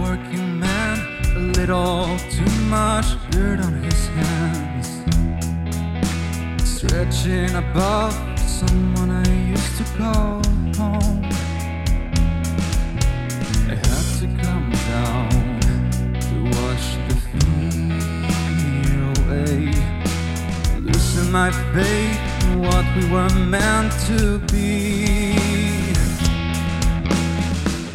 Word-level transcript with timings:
working 0.00 0.58
man, 0.58 0.98
a 1.36 1.38
little 1.58 2.16
too 2.30 2.50
much 2.68 3.06
dirt 3.30 3.60
on 3.60 3.74
his 3.82 4.06
hands. 4.08 4.88
Stretching 6.64 7.54
above 7.54 8.14
someone 8.38 9.10
I 9.10 9.30
used 9.50 9.76
to 9.78 9.84
call 9.98 10.42
home. 10.76 11.24
I 13.68 13.74
had 13.74 14.06
to 14.20 14.26
come 14.42 14.70
down 14.90 15.30
to 16.26 16.34
wash 16.56 16.88
the 17.06 17.16
fear 17.28 19.00
away. 19.20 19.60
Losing 20.80 21.30
my 21.30 21.50
faith 21.74 22.20
in 22.44 22.60
what 22.60 22.84
we 22.96 23.04
were 23.10 23.34
meant 23.54 23.92
to 24.08 24.38
be. 24.52 25.34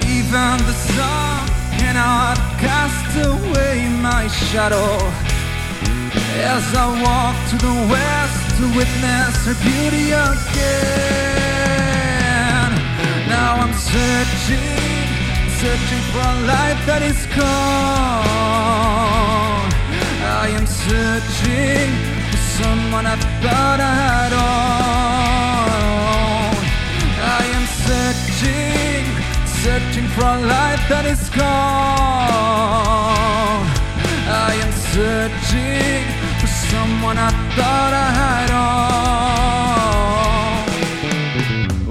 Even 0.08 0.58
the 0.70 0.74
sun 0.74 1.35
cannot 1.96 2.38
cast 2.60 3.12
away 3.26 3.88
my 4.02 4.28
shadow. 4.28 4.92
As 6.56 6.66
I 6.76 6.88
walk 7.08 7.36
to 7.52 7.56
the 7.68 7.76
west 7.94 8.42
to 8.58 8.66
witness 8.76 9.36
her 9.48 9.58
beauty 9.64 10.08
again. 10.28 11.12
Now 13.30 13.52
I'm 13.64 13.76
searching, 13.96 15.08
searching 15.62 16.04
for 16.12 16.24
a 16.36 16.38
life 16.54 16.82
that 16.90 17.02
is 17.02 17.22
gone. 17.38 17.46
I 20.44 20.48
am 20.58 20.68
searching 20.68 21.90
for 22.30 22.42
someone 22.60 23.06
I 23.06 23.16
thought 23.42 23.80
I 23.80 23.94
had 24.04 24.34
on. 24.34 24.85
Searching 29.76 30.08
for 30.16 30.24
a 30.24 30.40
life 30.58 30.84
that 30.88 31.06
is 31.06 31.30
gone. 31.32 31.46
I 34.48 34.52
am 34.64 34.72
searching 34.94 36.04
for 36.40 36.50
someone 36.72 37.18
I 37.18 37.32
thought 37.56 37.94
I 38.06 38.10
had 38.22 38.50
on. 38.68 38.76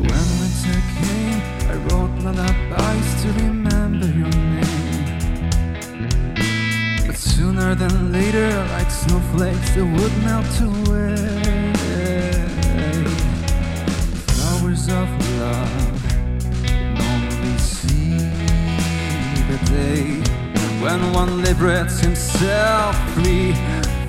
When 0.09 0.27
winter 0.41 0.81
came, 0.99 1.41
I 1.73 1.75
wrote 1.85 2.15
lullabies 2.25 3.09
to 3.23 3.29
remember 3.45 4.09
your 4.21 4.35
name. 4.57 5.07
But 7.07 7.19
sooner 7.19 7.71
than 7.75 7.95
later, 8.13 8.49
like 8.75 8.91
snowflakes, 8.91 9.71
they 9.75 9.87
would 9.97 10.15
melt 10.25 10.61
away. 10.71 11.44
When 20.85 21.13
one 21.13 21.43
liberates 21.43 21.99
himself 22.01 22.95
free, 23.15 23.55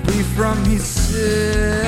free 0.04 0.22
from 0.36 0.56
his 0.64 0.84
sins. 0.84 1.86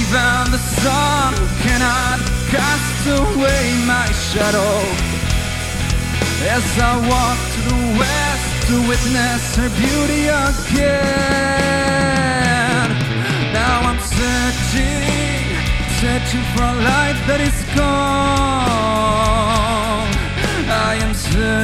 Even 0.00 0.50
the 0.54 0.62
sun 0.82 1.34
cannot 1.64 2.20
cast 2.54 3.06
away 3.20 3.62
my 3.84 4.06
shadow. 4.30 4.74
As 6.56 6.66
I 6.78 6.92
walk 7.10 7.38
to 7.54 7.60
the 7.70 7.80
west 7.98 8.48
to 8.68 8.74
witness 8.88 9.56
her 9.56 9.70
beauty 9.82 10.22
again. 10.28 11.34
Now 13.52 13.76
I'm 13.88 14.00
searching, 14.00 15.44
searching 16.00 16.44
for 16.54 16.62
a 16.62 16.76
life 16.92 17.20
that 17.26 17.40
is 17.40 17.58
gone. 17.76 18.73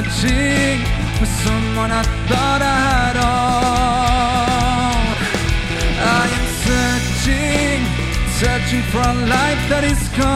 Searching 0.01 0.81
for 1.19 1.27
someone 1.27 1.91
I 1.93 2.03
thought 2.27 2.63
I 2.63 2.77
had 2.89 3.17
on. 3.21 3.37
I 6.01 6.25
am 6.39 6.47
searching, 6.65 7.85
searching 8.41 8.85
for 8.91 9.03
a 9.05 9.13
life 9.29 9.63
that 9.69 9.85
is 9.85 10.01
gone. 10.17 10.31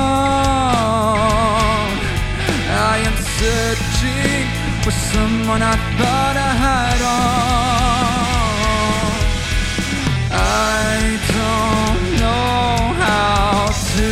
I 2.93 2.97
am 3.09 3.17
searching 3.41 4.45
for 4.85 4.93
someone 4.93 5.63
I 5.63 5.77
thought 5.97 6.37
I 6.37 6.53
had 6.67 7.01
on. 7.17 7.25
I 10.31 11.17
don't 11.39 12.03
know 12.21 12.93
how 13.01 13.73
to 13.97 14.11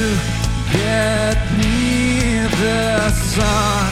get 0.73 1.37
near 1.61 2.49
the 2.49 3.11
sun 3.11 3.91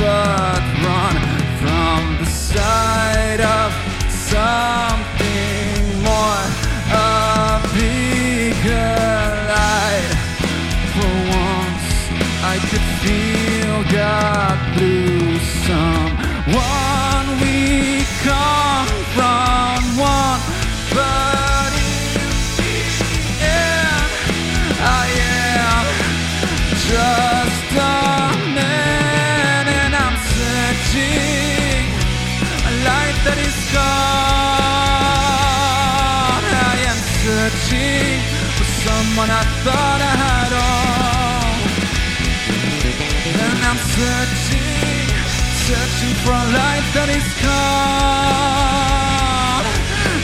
but 0.00 0.62
run 0.86 1.16
from 1.60 2.00
the 2.20 2.24
sight 2.24 3.38
of 3.38 3.70
something 4.08 5.76
more, 6.00 6.44
a 6.88 7.60
bigger 7.76 8.96
light. 9.52 10.12
For 10.94 11.12
once, 11.44 11.88
I 12.52 12.56
could 12.70 12.86
feel 13.04 13.76
God 13.92 14.56
through 14.74 15.36
someone 15.68 17.26
we 17.42 17.58
come 18.24 18.88
from 19.16 19.80
one, 20.00 20.40
but 20.96 21.72
in 21.76 22.16
the 22.56 22.76
end, 23.44 24.10
I 24.80 25.06
am 25.44 25.84
just 26.88 27.19
someone 39.20 39.36
I 39.36 39.44
thought 39.64 40.00
I 40.00 40.14
had 40.24 40.52
on. 40.56 41.60
And 43.44 43.58
I'm 43.68 43.80
searching, 43.96 45.08
searching 45.68 46.14
for 46.24 46.32
a 46.32 46.46
life 46.60 46.88
that 46.96 47.08
is 47.18 47.28
gone. 47.44 47.60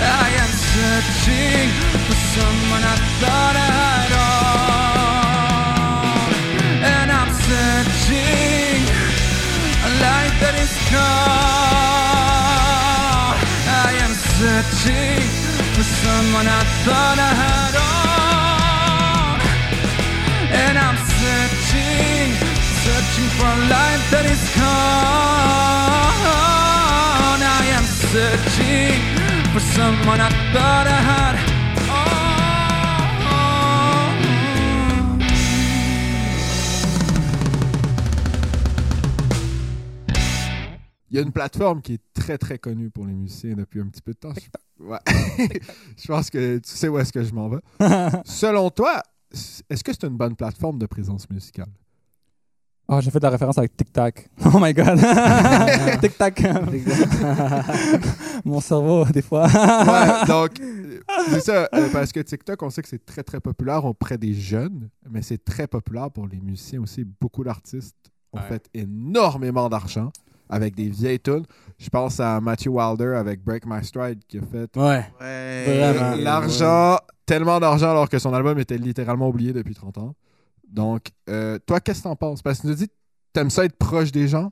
I 0.01 0.29
am 0.43 0.53
searching 0.73 1.69
for 2.07 2.17
someone 2.37 2.85
I 2.95 2.97
thought 3.21 3.57
I 3.67 3.69
had 3.81 4.11
on. 4.29 4.57
And 6.97 7.09
I'm 7.21 7.33
searching 7.49 8.81
a 9.89 9.91
life 10.09 10.37
that 10.41 10.55
is 10.65 10.73
gone. 10.97 12.17
I 13.85 13.91
am 14.05 14.13
searching 14.41 15.21
for 15.75 15.85
someone 15.85 16.47
I 16.49 16.63
thought 16.85 17.19
I 17.19 17.33
had 17.45 17.77
on. 17.77 17.96
And 20.69 20.77
I'm 20.77 20.97
searching, 20.97 22.35
searching 22.83 23.29
for 23.39 23.47
a 23.47 23.59
life 23.71 24.05
that 24.11 24.27
is 24.27 24.43
gone. 24.59 24.67
I 27.41 27.63
am 27.79 27.87
searching 28.11 28.99
for 29.53 29.61
someone 29.61 30.21
I 30.21 30.31
thought 30.53 30.87
I 30.89 31.01
had 31.11 31.37
on. 31.39 32.27
Il 41.09 41.17
y 41.17 41.21
a 41.21 41.23
une 41.23 41.31
plateforme 41.33 41.81
qui 41.81 41.95
est 41.95 42.03
très 42.13 42.39
très 42.39 42.59
connue 42.59 42.91
pour 42.91 43.07
les 43.07 43.15
musiciens 43.15 43.55
depuis 43.55 43.81
un 43.81 43.87
petit 43.87 44.03
peu 44.03 44.13
de 44.15 44.19
temps. 44.19 44.33
Ouais. 44.81 44.99
je 45.97 46.07
pense 46.09 46.29
que 46.29 46.59
tu 46.59 46.71
sais 46.71 46.89
où 46.89 46.99
est-ce 46.99 47.13
que 47.13 47.23
je 47.23 47.33
m'en 47.33 47.49
vais. 47.49 47.61
Selon 48.25 48.71
toi, 48.71 49.03
est-ce 49.33 49.83
que 49.85 49.93
c'est 49.93 50.05
une 50.05 50.17
bonne 50.17 50.37
plateforme 50.37 50.79
de 50.79 50.87
présence 50.87 51.29
musicale? 51.31 51.69
Oh, 52.89 53.01
j'ai 53.01 53.11
fait 53.11 53.19
de 53.19 53.25
la 53.25 53.31
référence 53.31 53.59
avec 53.59 53.77
Tic 53.77 53.93
Tac. 53.93 54.29
Oh 54.45 54.59
my 54.61 54.73
god. 54.73 54.99
Tic 56.01 56.17
Tac. 56.17 56.41
Mon 58.45 58.61
cerveau, 58.61 59.05
des 59.07 59.23
fois. 59.23 59.47
Ouais, 59.47 60.27
donc, 60.29 60.51
c'est 61.31 61.41
ça, 61.41 61.69
euh, 61.75 61.89
parce 61.93 62.13
que 62.13 62.21
TikTok, 62.21 62.63
on 62.63 62.71
sait 62.71 62.83
que 62.83 62.89
c'est 62.89 63.05
très 63.05 63.25
très 63.25 63.41
populaire 63.41 63.85
auprès 63.85 64.19
des 64.19 64.35
jeunes, 64.35 64.89
mais 65.11 65.23
c'est 65.23 65.45
très 65.45 65.67
populaire 65.67 66.11
pour 66.13 66.29
les 66.29 66.39
musiciens 66.39 66.81
aussi. 66.81 67.05
Beaucoup 67.21 67.43
d'artistes 67.43 67.97
ont 68.33 68.39
Ouais. 68.39 68.47
fait 68.49 68.69
énormément 68.75 69.69
d'argent 69.69 70.13
avec 70.49 70.75
des 70.75 70.89
vieilles 70.89 71.21
tunes. 71.21 71.45
Je 71.79 71.89
pense 71.89 72.21
à 72.21 72.41
Matthew 72.41 72.69
Wilder 72.69 73.15
avec 73.17 73.43
Break 73.45 73.65
My 73.67 73.85
Stride 73.85 74.21
qui 74.29 74.39
a 74.39 74.43
fait 74.43 74.77
Ouais. 74.77 75.05
Vraiment. 75.21 76.17
l'argent, 76.17 76.99
tellement 77.27 77.59
d'argent 77.61 77.91
alors 77.91 78.09
que 78.09 78.19
son 78.19 78.33
album 78.33 78.59
était 78.59 78.79
littéralement 78.79 79.29
oublié 79.29 79.53
depuis 79.53 79.75
30 79.75 79.99
ans. 79.99 80.15
Donc, 80.71 81.09
euh, 81.29 81.59
toi, 81.67 81.81
qu'est-ce 81.81 81.99
que 81.99 82.05
t'en 82.05 82.17
penses? 82.17 82.43
Parce 82.43 82.59
que 82.59 82.63
tu 82.63 82.69
nous 82.69 82.75
dis, 82.75 82.89
t'aimes 83.33 83.51
ça 83.51 83.65
être 83.65 83.77
proche 83.77 84.11
des 84.13 84.29
gens. 84.29 84.51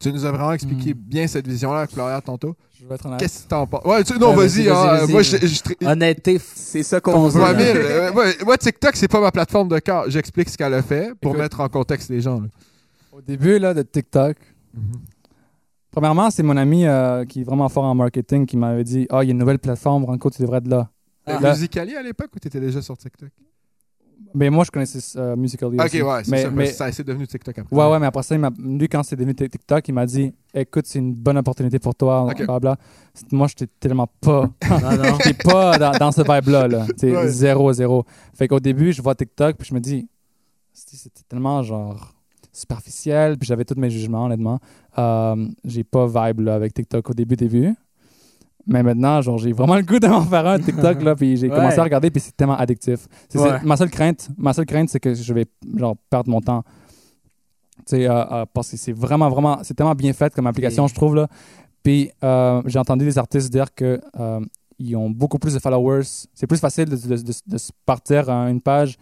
Tu 0.00 0.12
nous 0.12 0.24
as 0.24 0.30
vraiment 0.30 0.52
expliqué 0.52 0.94
Mm. 0.94 0.98
bien 0.98 1.26
cette 1.26 1.48
vision-là 1.48 1.78
avec 1.80 1.90
Florian 1.90 2.20
tantôt. 2.20 2.54
Je 2.80 2.86
vais 2.86 2.94
être 2.94 3.06
honnête. 3.06 3.18
Qu'est-ce 3.18 3.42
que 3.44 3.48
t'en 3.48 3.66
penses? 3.66 3.84
Ouais, 3.84 4.04
tu, 4.04 4.16
non, 4.18 4.30
Ouais, 4.36 4.46
vas-y. 4.46 4.68
hein, 4.68 5.06
moi, 5.08 5.22
je, 5.22 5.38
je- 5.38 5.86
Honnêteté, 5.86 6.38
C'est 6.54 6.84
ça 6.84 7.00
qu'on 7.00 7.26
veut. 7.28 7.40
Ouais. 7.42 7.54
Euh, 7.58 8.12
moi, 8.12 8.26
moi, 8.44 8.56
TikTok, 8.56 8.94
c'est 8.94 9.08
pas 9.08 9.20
ma 9.20 9.32
plateforme 9.32 9.68
de 9.68 9.78
cœur. 9.80 10.08
J'explique 10.08 10.50
ce 10.50 10.56
qu'elle 10.56 10.74
a 10.74 10.82
fait 10.82 11.12
pour 11.20 11.32
Écoute. 11.32 11.42
mettre 11.42 11.60
en 11.60 11.68
contexte 11.68 12.10
les 12.10 12.20
gens. 12.20 12.40
là. 12.40 12.46
Au 13.10 13.20
début 13.20 13.58
là, 13.58 13.74
de 13.74 13.82
TikTok, 13.82 14.36
premièrement, 15.90 16.30
c'est 16.30 16.42
mon 16.42 16.56
ami 16.56 16.86
euh, 16.86 17.24
qui 17.24 17.40
est 17.40 17.44
vraiment 17.44 17.68
fort 17.68 17.84
en 17.84 17.94
marketing 17.94 18.46
qui 18.46 18.56
m'avait 18.56 18.84
dit 18.84 19.06
Ah, 19.10 19.22
il 19.24 19.26
y 19.26 19.30
a 19.30 19.32
une 19.32 19.38
nouvelle 19.38 19.58
plateforme, 19.58 20.04
Ranco, 20.04 20.30
tu 20.30 20.42
devrais 20.42 20.58
être 20.58 20.68
là. 20.68 20.88
Musical.ly 21.42 21.94
à 21.96 22.02
l'époque 22.02 22.30
ou 22.34 22.38
t'étais 22.38 22.60
déjà 22.60 22.80
sur 22.80 22.96
TikTok? 22.96 23.28
Mais 24.34 24.50
moi, 24.50 24.64
je 24.64 24.70
connaissais 24.70 25.18
euh, 25.18 25.36
Musical.ly 25.36 25.78
Ok, 25.78 25.84
aussi. 25.86 26.02
ouais, 26.02 26.24
c'est 26.24 26.30
mais, 26.30 26.42
ça. 26.42 26.50
mais, 26.50 26.66
Ça 26.66 26.92
c'est 26.92 27.04
devenu 27.04 27.26
TikTok 27.26 27.58
après. 27.58 27.74
Ouais, 27.76 27.90
ouais, 27.90 27.98
mais 27.98 28.06
après 28.06 28.22
ça, 28.22 28.34
il 28.34 28.38
m'a- 28.40 28.50
lui, 28.58 28.88
quand 28.88 29.02
c'est 29.02 29.16
devenu 29.16 29.32
Tik- 29.32 29.48
TikTok, 29.50 29.88
il 29.88 29.92
m'a 29.92 30.04
dit 30.06 30.34
Écoute, 30.54 30.86
c'est 30.86 30.98
une 30.98 31.14
bonne 31.14 31.38
opportunité 31.38 31.78
pour 31.78 31.94
toi. 31.94 32.24
Ok. 32.24 32.36
Blablabla. 32.36 32.76
C'est- 33.14 33.32
Moi, 33.32 33.46
j'étais 33.48 33.68
tellement 33.80 34.06
pas. 34.20 34.50
non, 34.70 34.96
non. 34.96 35.18
j'étais 35.24 35.42
pas 35.42 35.78
dans, 35.78 35.92
dans 35.92 36.12
ce 36.12 36.20
vibe-là. 36.22 36.68
Là. 36.68 36.86
C'est 36.96 37.14
Ouais. 37.16 37.28
zéro, 37.28 37.72
zéro. 37.72 38.04
Fait 38.34 38.48
qu'au 38.48 38.60
début, 38.60 38.92
je 38.92 39.00
vois 39.00 39.14
TikTok, 39.14 39.56
puis 39.56 39.68
je 39.68 39.74
me 39.74 39.80
dis 39.80 40.08
c'était 40.74 41.22
tellement 41.28 41.62
genre 41.62 42.14
superficiel, 42.58 43.38
puis 43.38 43.46
j'avais 43.46 43.64
tous 43.64 43.78
mes 43.78 43.90
jugements, 43.90 44.24
honnêtement. 44.26 44.58
Euh, 44.98 45.48
j'ai 45.64 45.84
pas 45.84 46.06
vibe 46.06 46.40
là, 46.40 46.54
avec 46.54 46.74
TikTok 46.74 47.10
au 47.10 47.14
début, 47.14 47.36
début. 47.36 47.74
Mais 48.66 48.82
maintenant, 48.82 49.22
genre, 49.22 49.38
j'ai 49.38 49.52
vraiment 49.52 49.76
le 49.76 49.82
goût 49.82 49.98
de 49.98 50.06
m'en 50.06 50.22
faire 50.22 50.46
un 50.46 50.58
TikTok, 50.58 51.02
là, 51.02 51.14
puis 51.16 51.36
j'ai 51.38 51.48
Ouais. 51.48 51.56
commencé 51.56 51.78
à 51.78 51.84
regarder, 51.84 52.10
puis 52.10 52.20
c'est 52.20 52.36
tellement 52.36 52.56
addictif. 52.56 53.06
C'est- 53.28 53.38
c'est- 53.38 53.44
Ouais. 53.44 53.60
ma 53.64 53.76
seule 53.78 53.90
crainte, 53.90 54.28
ma 54.36 54.52
seule 54.52 54.66
crainte, 54.66 54.90
c'est 54.90 55.00
que 55.00 55.14
je 55.14 55.32
vais, 55.32 55.46
genre, 55.76 55.96
perdre 56.10 56.30
mon 56.30 56.40
temps. 56.42 56.62
Tu 57.78 57.96
sais, 57.96 58.06
euh, 58.08 58.24
euh, 58.30 58.44
parce 58.52 58.70
que 58.70 58.76
c'est 58.76 58.92
vraiment, 58.92 59.30
vraiment, 59.30 59.60
c'est 59.62 59.72
tellement 59.72 59.94
bien 59.94 60.12
fait 60.12 60.34
comme 60.34 60.46
application, 60.46 60.84
Et- 60.84 60.88
je 60.88 60.94
trouve, 60.94 61.14
là. 61.14 61.28
Puis, 61.82 62.10
j'ai 62.66 62.78
entendu 62.78 63.04
des 63.06 63.16
artistes 63.18 63.50
dire 63.50 63.72
que 63.74 64.00
ils 64.80 64.94
ont 64.96 65.10
beaucoup 65.10 65.38
plus 65.38 65.54
de 65.54 65.58
followers. 65.58 66.04
C'est 66.34 66.46
plus 66.46 66.58
facile 66.60 66.84
de, 66.84 66.94
de- 66.96 67.22
de- 67.22 67.32
de 67.46 67.58
se 67.58 67.72
partir 67.86 68.28
à 68.30 68.48
une 68.50 68.60
page, 68.60 68.96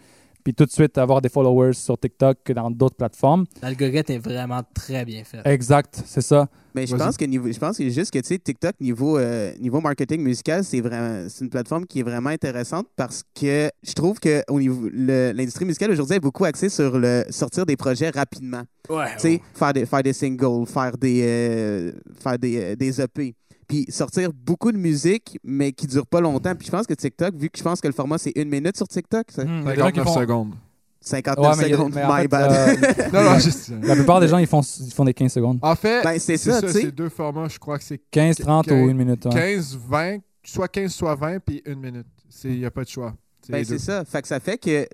puis 0.47 0.53
tout 0.53 0.63
de 0.63 0.71
suite 0.71 0.97
avoir 0.97 1.21
des 1.21 1.27
followers 1.27 1.73
sur 1.73 1.97
TikTok 1.97 2.37
que 2.45 2.53
dans 2.53 2.71
d'autres 2.71 2.95
plateformes. 2.95 3.43
L'algorithme 3.61 4.13
est 4.13 4.17
vraiment 4.17 4.61
très 4.73 5.03
bien 5.03 5.25
fait. 5.25 5.41
Exact, 5.43 6.01
c'est 6.05 6.21
ça. 6.21 6.47
Mais 6.73 6.87
je 6.87 6.95
pense 6.95 7.17
que 7.17 7.25
niveau, 7.25 7.51
je 7.51 7.59
pense 7.59 7.77
que 7.77 7.89
juste 7.89 8.11
que 8.11 8.19
tu 8.19 8.27
sais 8.27 8.39
TikTok 8.39 8.79
niveau 8.79 9.17
euh, 9.17 9.51
niveau 9.59 9.81
marketing 9.81 10.21
musical, 10.21 10.63
c'est 10.63 10.79
vraiment 10.79 11.27
c'est 11.27 11.43
une 11.43 11.49
plateforme 11.49 11.85
qui 11.85 11.99
est 11.99 12.03
vraiment 12.03 12.29
intéressante 12.29 12.87
parce 12.95 13.23
que 13.37 13.69
je 13.83 13.91
trouve 13.91 14.21
que 14.21 14.41
au 14.47 14.61
niveau 14.61 14.87
l'industrie 14.89 15.65
musicale 15.65 15.91
aujourd'hui 15.91 16.15
est 16.15 16.21
beaucoup 16.21 16.45
axée 16.45 16.69
sur 16.69 16.97
le 16.97 17.25
sortir 17.29 17.65
des 17.65 17.75
projets 17.75 18.09
rapidement. 18.09 18.63
Ouais. 18.89 19.15
Tu 19.15 19.19
sais, 19.19 19.41
faire 19.53 19.73
des 19.73 19.85
faire 19.85 20.03
des 20.03 20.13
singles, 20.13 20.65
faire 20.65 20.97
des 20.97 21.23
euh, 21.25 21.91
faire 22.23 22.39
des, 22.39 22.57
euh, 22.57 22.75
des 22.77 23.01
EP. 23.01 23.35
Puis 23.67 23.85
sortir 23.89 24.31
beaucoup 24.33 24.71
de 24.71 24.77
musique, 24.77 25.37
mais 25.43 25.71
qui 25.73 25.87
dure 25.87 26.07
pas 26.07 26.21
longtemps. 26.21 26.55
Puis 26.55 26.67
je 26.67 26.71
pense 26.71 26.87
que 26.87 26.93
TikTok, 26.93 27.35
vu 27.35 27.49
que 27.49 27.57
je 27.57 27.63
pense 27.63 27.81
que 27.81 27.87
le 27.87 27.93
format 27.93 28.17
c'est 28.17 28.31
une 28.35 28.49
minute 28.49 28.77
sur 28.77 28.87
TikTok, 28.87 29.25
ça, 29.29 29.41
a 29.41 29.45
qui 29.45 29.51
59 29.79 30.05
font- 30.05 30.13
secondes. 30.15 30.53
59 30.99 31.57
Ouais, 31.57 31.63
a- 31.63 31.67
secondes, 31.69 31.97
en 31.97 32.13
my 32.15 32.21
fait, 32.23 32.27
bad. 32.27 32.51
euh, 32.51 33.03
Non, 33.13 33.23
non, 33.31 33.39
juste. 33.39 33.71
la 33.83 33.95
plupart 33.95 34.19
des 34.19 34.27
gens, 34.27 34.39
ils 34.39 34.47
font, 34.47 34.61
ils 34.61 34.91
font 34.93 35.05
des 35.05 35.13
15 35.13 35.31
secondes. 35.31 35.59
En 35.61 35.75
fait, 35.75 36.01
Ben, 36.03 36.17
c'est 36.19 36.37
ça, 36.37 36.59
c'est 36.67 36.91
deux 36.91 37.09
formats. 37.09 37.47
Je 37.49 37.59
crois 37.59 37.77
que 37.77 37.83
c'est 37.83 38.01
15, 38.11 38.37
30 38.37 38.67
quin- 38.67 38.83
ou 38.83 38.89
une 38.89 38.97
minute. 38.97 39.25
ouais. 39.25 39.31
15, 39.55 39.77
20, 39.87 40.17
soit 40.43 40.67
15, 40.67 40.91
soit 40.93 41.15
20, 41.15 41.39
puis 41.39 41.61
une 41.65 41.79
minute. 41.79 42.07
Il 42.43 42.59
n'y 42.59 42.65
a 42.65 42.71
pas 42.71 42.83
de 42.83 42.89
choix. 42.89 43.13
C'est 43.41 43.51
Ben, 43.53 43.63
ça. 43.63 44.03
Fait 44.05 44.21
que 44.21 44.27
ça 44.27 44.39
fait 44.39 44.57
que 44.57 44.87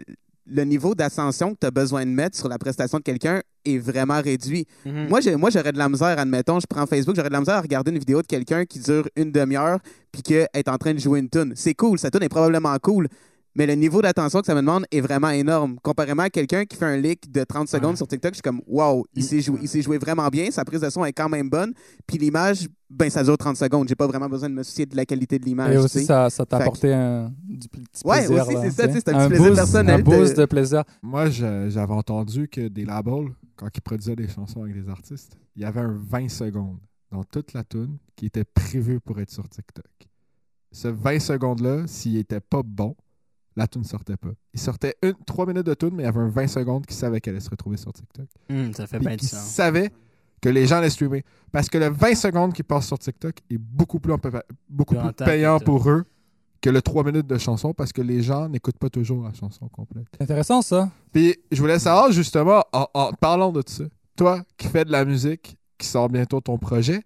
le 0.45 0.63
niveau 0.63 0.93
d'ascension 0.95 1.53
que 1.53 1.59
tu 1.61 1.67
as 1.67 1.71
besoin 1.71 2.05
de 2.05 2.11
mettre 2.11 2.37
sur 2.37 2.49
la 2.49 2.57
prestation 2.57 2.97
de 2.97 3.03
quelqu'un 3.03 3.41
est 3.65 3.77
vraiment 3.77 4.21
réduit. 4.21 4.65
Mhm. 4.85 5.07
Moi, 5.09 5.49
j'aurais 5.49 5.71
de 5.71 5.77
la 5.77 5.87
misère, 5.87 6.19
admettons, 6.19 6.59
je 6.59 6.67
prends 6.67 6.85
Facebook, 6.85 7.15
j'aurais 7.15 7.29
de 7.29 7.33
la 7.33 7.39
misère 7.39 7.55
à 7.55 7.61
regarder 7.61 7.91
une 7.91 7.99
vidéo 7.99 8.21
de 8.21 8.27
quelqu'un 8.27 8.65
qui 8.65 8.79
dure 8.79 9.07
une 9.15 9.31
demi-heure 9.31 9.79
puis 10.11 10.21
qu'elle 10.21 10.47
est 10.53 10.67
en 10.67 10.77
train 10.77 10.93
de 10.93 10.99
jouer 10.99 11.19
une 11.19 11.29
tune. 11.29 11.53
C'est 11.55 11.73
cool, 11.73 11.97
sa 11.97 12.11
tune 12.11 12.23
est 12.23 12.29
probablement 12.29 12.77
cool, 12.79 13.07
mais 13.55 13.65
le 13.67 13.75
niveau 13.75 14.01
d'attention 14.01 14.39
que 14.41 14.45
ça 14.47 14.55
me 14.55 14.61
demande 14.61 14.85
est 14.91 15.01
vraiment 15.01 15.29
énorme. 15.29 15.77
Comparément 15.83 16.23
à 16.23 16.29
quelqu'un 16.29 16.65
qui 16.65 16.75
fait 16.77 16.85
un 16.85 16.97
leak 16.97 17.31
de 17.31 17.43
30 17.43 17.67
secondes 17.67 17.91
Ouais. 17.91 17.95
sur 17.97 18.07
TikTok, 18.07 18.31
je 18.31 18.35
suis 18.35 18.41
comme, 18.41 18.61
wow, 18.67 19.05
il 19.13 19.23
s'est 19.23 19.41
joué, 19.41 19.59
il 19.61 19.67
s'est 19.67 19.81
joué 19.81 19.97
vraiment 19.97 20.27
bien, 20.29 20.49
sa 20.51 20.63
prise 20.65 20.81
de 20.81 20.89
son 20.89 21.05
est 21.05 21.13
quand 21.13 21.29
même 21.29 21.49
bonne, 21.49 21.73
puis 22.07 22.17
l'image, 22.17 22.67
ben, 22.89 23.09
ça 23.09 23.23
dure 23.23 23.37
30 23.37 23.57
secondes. 23.57 23.87
J'ai 23.87 23.95
pas 23.95 24.07
vraiment 24.07 24.29
besoin 24.29 24.49
de 24.49 24.53
me 24.55 24.63
soucier 24.63 24.85
de 24.85 24.95
la 24.95 25.05
qualité 25.05 25.39
de 25.39 25.45
l'image. 25.45 25.73
Et 25.73 25.77
aussi, 25.77 26.05
ça, 26.05 26.29
ça 26.29 26.45
t'a 26.45 26.57
que- 26.57 26.61
apporté 26.63 26.93
un 26.93 27.31
du 27.43 27.67
petit 27.67 27.81
Ouais, 28.05 28.25
plaisir. 28.25 28.43
aussi, 28.45 28.53
là, 28.53 28.61
c'est 28.63 28.71
ça, 28.71 28.91
c'est 28.91 29.09
un 29.09 29.19
petit 29.19 29.27
plaisir 29.29 29.45
boost- 29.47 29.55
personnel 29.55 29.95
Un 29.95 29.97
de- 29.99 30.03
boost 30.03 30.37
de 30.37 30.45
plaisir. 30.45 30.83
Moi, 31.01 31.29
je- 31.29 31.69
j'avais 31.69 31.93
entendu 31.93 32.47
que 32.47 32.67
des 32.67 32.85
labels, 32.85 33.29
quand 33.55 33.67
ils 33.75 33.81
produisaient 33.81 34.15
des 34.15 34.27
chansons 34.27 34.63
avec 34.63 34.73
des 34.79 34.89
artistes, 34.89 35.37
il 35.55 35.61
y 35.63 35.65
avait 35.65 35.79
un 35.81 35.97
20 35.99 36.29
secondes 36.29 36.77
dans 37.11 37.23
toute 37.23 37.53
la 37.53 37.63
tune 37.63 37.97
qui 38.15 38.25
était 38.27 38.43
prévu 38.43 38.99
pour 38.99 39.19
être 39.19 39.29
sur 39.31 39.47
TikTok. 39.49 39.85
Ce 40.71 40.87
20 40.87 41.19
secondes-là, 41.19 41.83
s'il 41.87 42.17
était 42.17 42.39
pas 42.41 42.61
bon, 42.63 42.95
la 43.55 43.67
tune 43.67 43.83
sortait 43.83 44.17
pas. 44.17 44.29
Il 44.53 44.59
sortait 44.59 44.95
une, 45.03 45.13
3 45.25 45.45
minutes 45.45 45.65
de 45.65 45.73
tune, 45.73 45.91
mais 45.93 46.03
il 46.03 46.05
y 46.05 46.09
avait 46.09 46.19
un 46.19 46.29
20 46.29 46.47
secondes 46.47 46.85
qui 46.85 46.95
savait 46.95 47.21
qu'elle 47.21 47.35
allait 47.35 47.43
se 47.43 47.49
retrouver 47.49 47.77
sur 47.77 47.93
TikTok. 47.93 48.27
Hum, 48.49 48.73
ça 48.73 48.87
fait 48.87 48.99
bien 48.99 49.17
sens. 49.17 49.39
savait 49.45 49.91
que 50.41 50.49
les 50.49 50.67
gens 50.67 50.77
allaient 50.77 50.89
streamer. 50.89 51.23
Parce 51.51 51.69
que 51.69 51.77
le 51.77 51.89
20 51.89 52.15
secondes 52.15 52.53
qui 52.53 52.63
passe 52.63 52.87
sur 52.87 52.99
TikTok 52.99 53.35
est 53.49 53.57
beaucoup 53.57 53.99
plus, 53.99 54.13
beaucoup 54.69 54.95
Plus 54.95 55.13
payant 55.25 55.59
pour 55.59 55.89
eux 55.89 56.03
que 56.61 56.69
le 56.69 56.81
3 56.81 57.03
minutes 57.03 57.27
de 57.27 57.37
chanson 57.37 57.73
parce 57.73 57.91
que 57.91 58.01
les 58.01 58.21
gens 58.21 58.47
n'écoutent 58.47 58.77
pas 58.77 58.89
toujours 58.89 59.23
la 59.23 59.33
chanson 59.33 59.67
complète. 59.67 60.05
C'est 60.13 60.23
intéressant, 60.23 60.61
ça. 60.61 60.89
Puis 61.11 61.35
je 61.51 61.59
voulais 61.61 61.79
savoir 61.79 62.11
justement, 62.11 62.63
en, 62.71 62.87
en 62.93 63.11
parlant 63.13 63.51
de 63.51 63.61
ça, 63.65 63.83
toi 64.15 64.43
qui 64.57 64.67
fais 64.67 64.85
de 64.85 64.91
la 64.91 65.05
musique, 65.05 65.57
qui 65.77 65.87
sort 65.87 66.09
bientôt 66.09 66.39
ton 66.39 66.57
projet, 66.57 67.03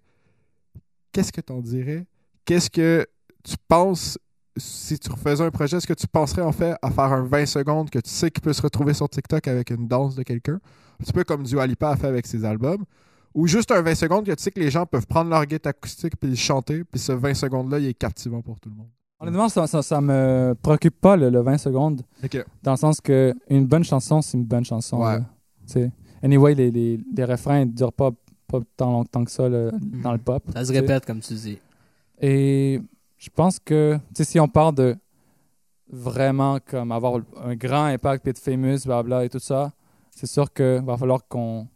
qu'est-ce 1.12 1.32
que 1.32 1.40
t'en 1.40 1.60
dirais? 1.60 2.06
Qu'est-ce 2.44 2.70
que 2.70 3.06
tu 3.42 3.56
penses, 3.66 4.18
si 4.58 4.98
tu 4.98 5.10
refaisais 5.10 5.44
un 5.44 5.50
projet, 5.50 5.76
est-ce 5.76 5.86
que 5.86 5.94
tu 5.94 6.06
penserais 6.06 6.42
en 6.42 6.52
fait 6.52 6.76
à 6.82 6.90
faire 6.90 7.12
un 7.12 7.22
20 7.22 7.46
secondes 7.46 7.90
que 7.90 7.98
tu 7.98 8.10
sais 8.10 8.30
qu'il 8.30 8.42
peut 8.42 8.52
se 8.52 8.62
retrouver 8.62 8.94
sur 8.94 9.08
TikTok 9.08 9.46
avec 9.48 9.70
une 9.70 9.88
danse 9.88 10.14
de 10.14 10.22
quelqu'un? 10.22 10.60
Un 11.00 11.04
petit 11.04 11.12
peu 11.12 11.24
comme 11.24 11.42
Dua 11.44 11.66
Lipa 11.66 11.90
a 11.90 11.96
fait 11.96 12.06
avec 12.06 12.26
ses 12.26 12.44
albums. 12.44 12.84
Ou 13.34 13.46
juste 13.46 13.70
un 13.70 13.82
20 13.82 13.94
secondes 13.94 14.26
que 14.26 14.32
tu 14.32 14.42
sais 14.42 14.50
que 14.50 14.58
les 14.60 14.70
gens 14.70 14.86
peuvent 14.86 15.06
prendre 15.06 15.30
leur 15.30 15.44
guitare 15.46 15.70
acoustique 15.70 16.14
puis 16.18 16.30
le 16.30 16.36
chanter, 16.36 16.84
puis 16.84 16.98
ce 16.98 17.12
20 17.12 17.34
secondes-là, 17.34 17.78
il 17.78 17.86
est 17.86 17.94
captivant 17.94 18.40
pour 18.40 18.58
tout 18.58 18.68
le 18.68 18.74
monde. 18.74 18.88
Honnêtement, 19.20 19.48
ça, 19.48 19.66
ça, 19.66 19.82
ça 19.82 20.00
me 20.00 20.54
préoccupe 20.62 21.00
pas, 21.00 21.16
le, 21.16 21.28
le 21.28 21.40
20 21.40 21.58
secondes, 21.58 22.02
dans 22.62 22.72
le 22.72 22.76
sens 22.76 23.00
que 23.00 23.34
une 23.50 23.66
bonne 23.66 23.84
chanson, 23.84 24.22
c'est 24.22 24.38
une 24.38 24.44
bonne 24.44 24.64
chanson. 24.64 25.02
Ouais. 25.02 25.90
Anyway, 26.22 26.54
les, 26.54 26.70
les, 26.70 27.00
les 27.14 27.24
refrains 27.24 27.64
ne 27.64 27.70
durent 27.72 27.92
pas, 27.92 28.10
pas 28.46 28.60
tant 28.76 28.90
longtemps 28.92 29.24
que 29.24 29.30
ça 29.30 29.48
là, 29.48 29.70
dans 30.02 30.12
le 30.12 30.18
pop. 30.18 30.42
Ça 30.52 30.64
se 30.64 30.72
répète, 30.72 31.04
comme 31.04 31.20
tu 31.20 31.34
dis. 31.34 31.58
Et 32.20 32.80
je 33.18 33.28
pense 33.30 33.58
que, 33.58 33.98
si 34.14 34.38
on 34.38 34.48
parle 34.48 34.74
de 34.74 34.96
vraiment 35.90 36.58
comme 36.64 36.92
avoir 36.92 37.20
un 37.42 37.56
grand 37.56 37.86
impact, 37.86 38.22
puis 38.22 38.30
être 38.30 38.38
famous, 38.38 38.84
blabla 38.84 39.24
et 39.24 39.28
tout 39.28 39.38
ça, 39.38 39.72
c'est 40.10 40.26
sûr 40.26 40.52
que 40.52 40.80
va 40.84 40.96
falloir 40.96 41.26
qu'on. 41.26 41.66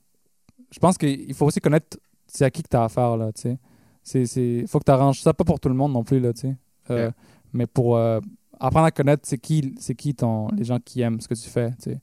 Je 0.71 0.79
pense 0.79 0.97
qu'il 0.97 1.35
faut 1.35 1.47
aussi 1.47 1.61
connaître 1.61 1.99
c'est 2.27 2.45
à 2.45 2.51
qui 2.51 2.63
que 2.63 2.69
tu 2.69 2.77
as 2.77 2.85
affaire, 2.85 3.17
là, 3.17 3.33
tu 3.33 3.43
sais. 3.43 4.27
C'est, 4.27 4.67
faut 4.67 4.79
que 4.79 4.85
tu 4.85 4.91
arranges 4.91 5.21
ça, 5.21 5.35
pas 5.35 5.45
pour 5.45 5.61
tout 5.61 5.69
le 5.69 5.75
monde 5.75 5.93
non 5.93 6.03
plus, 6.03 6.19
là, 6.19 6.33
tu 6.33 6.41
sais. 6.41 6.57
Euh. 6.91 7.11
Mais 7.53 7.67
pour 7.67 7.97
euh, 7.97 8.21
apprendre 8.59 8.87
à 8.87 8.91
connaître 8.91 9.23
c'est 9.27 9.39
qui, 9.39 9.75
c'est 9.79 9.95
qui 9.95 10.15
ton, 10.15 10.49
les 10.49 10.65
gens 10.65 10.79
qui 10.83 11.03
aiment 11.03 11.21
ce 11.21 11.29
que 11.29 11.35
tu 11.35 11.49
fais, 11.49 11.71
tu 11.73 11.91
sais. 11.91 12.01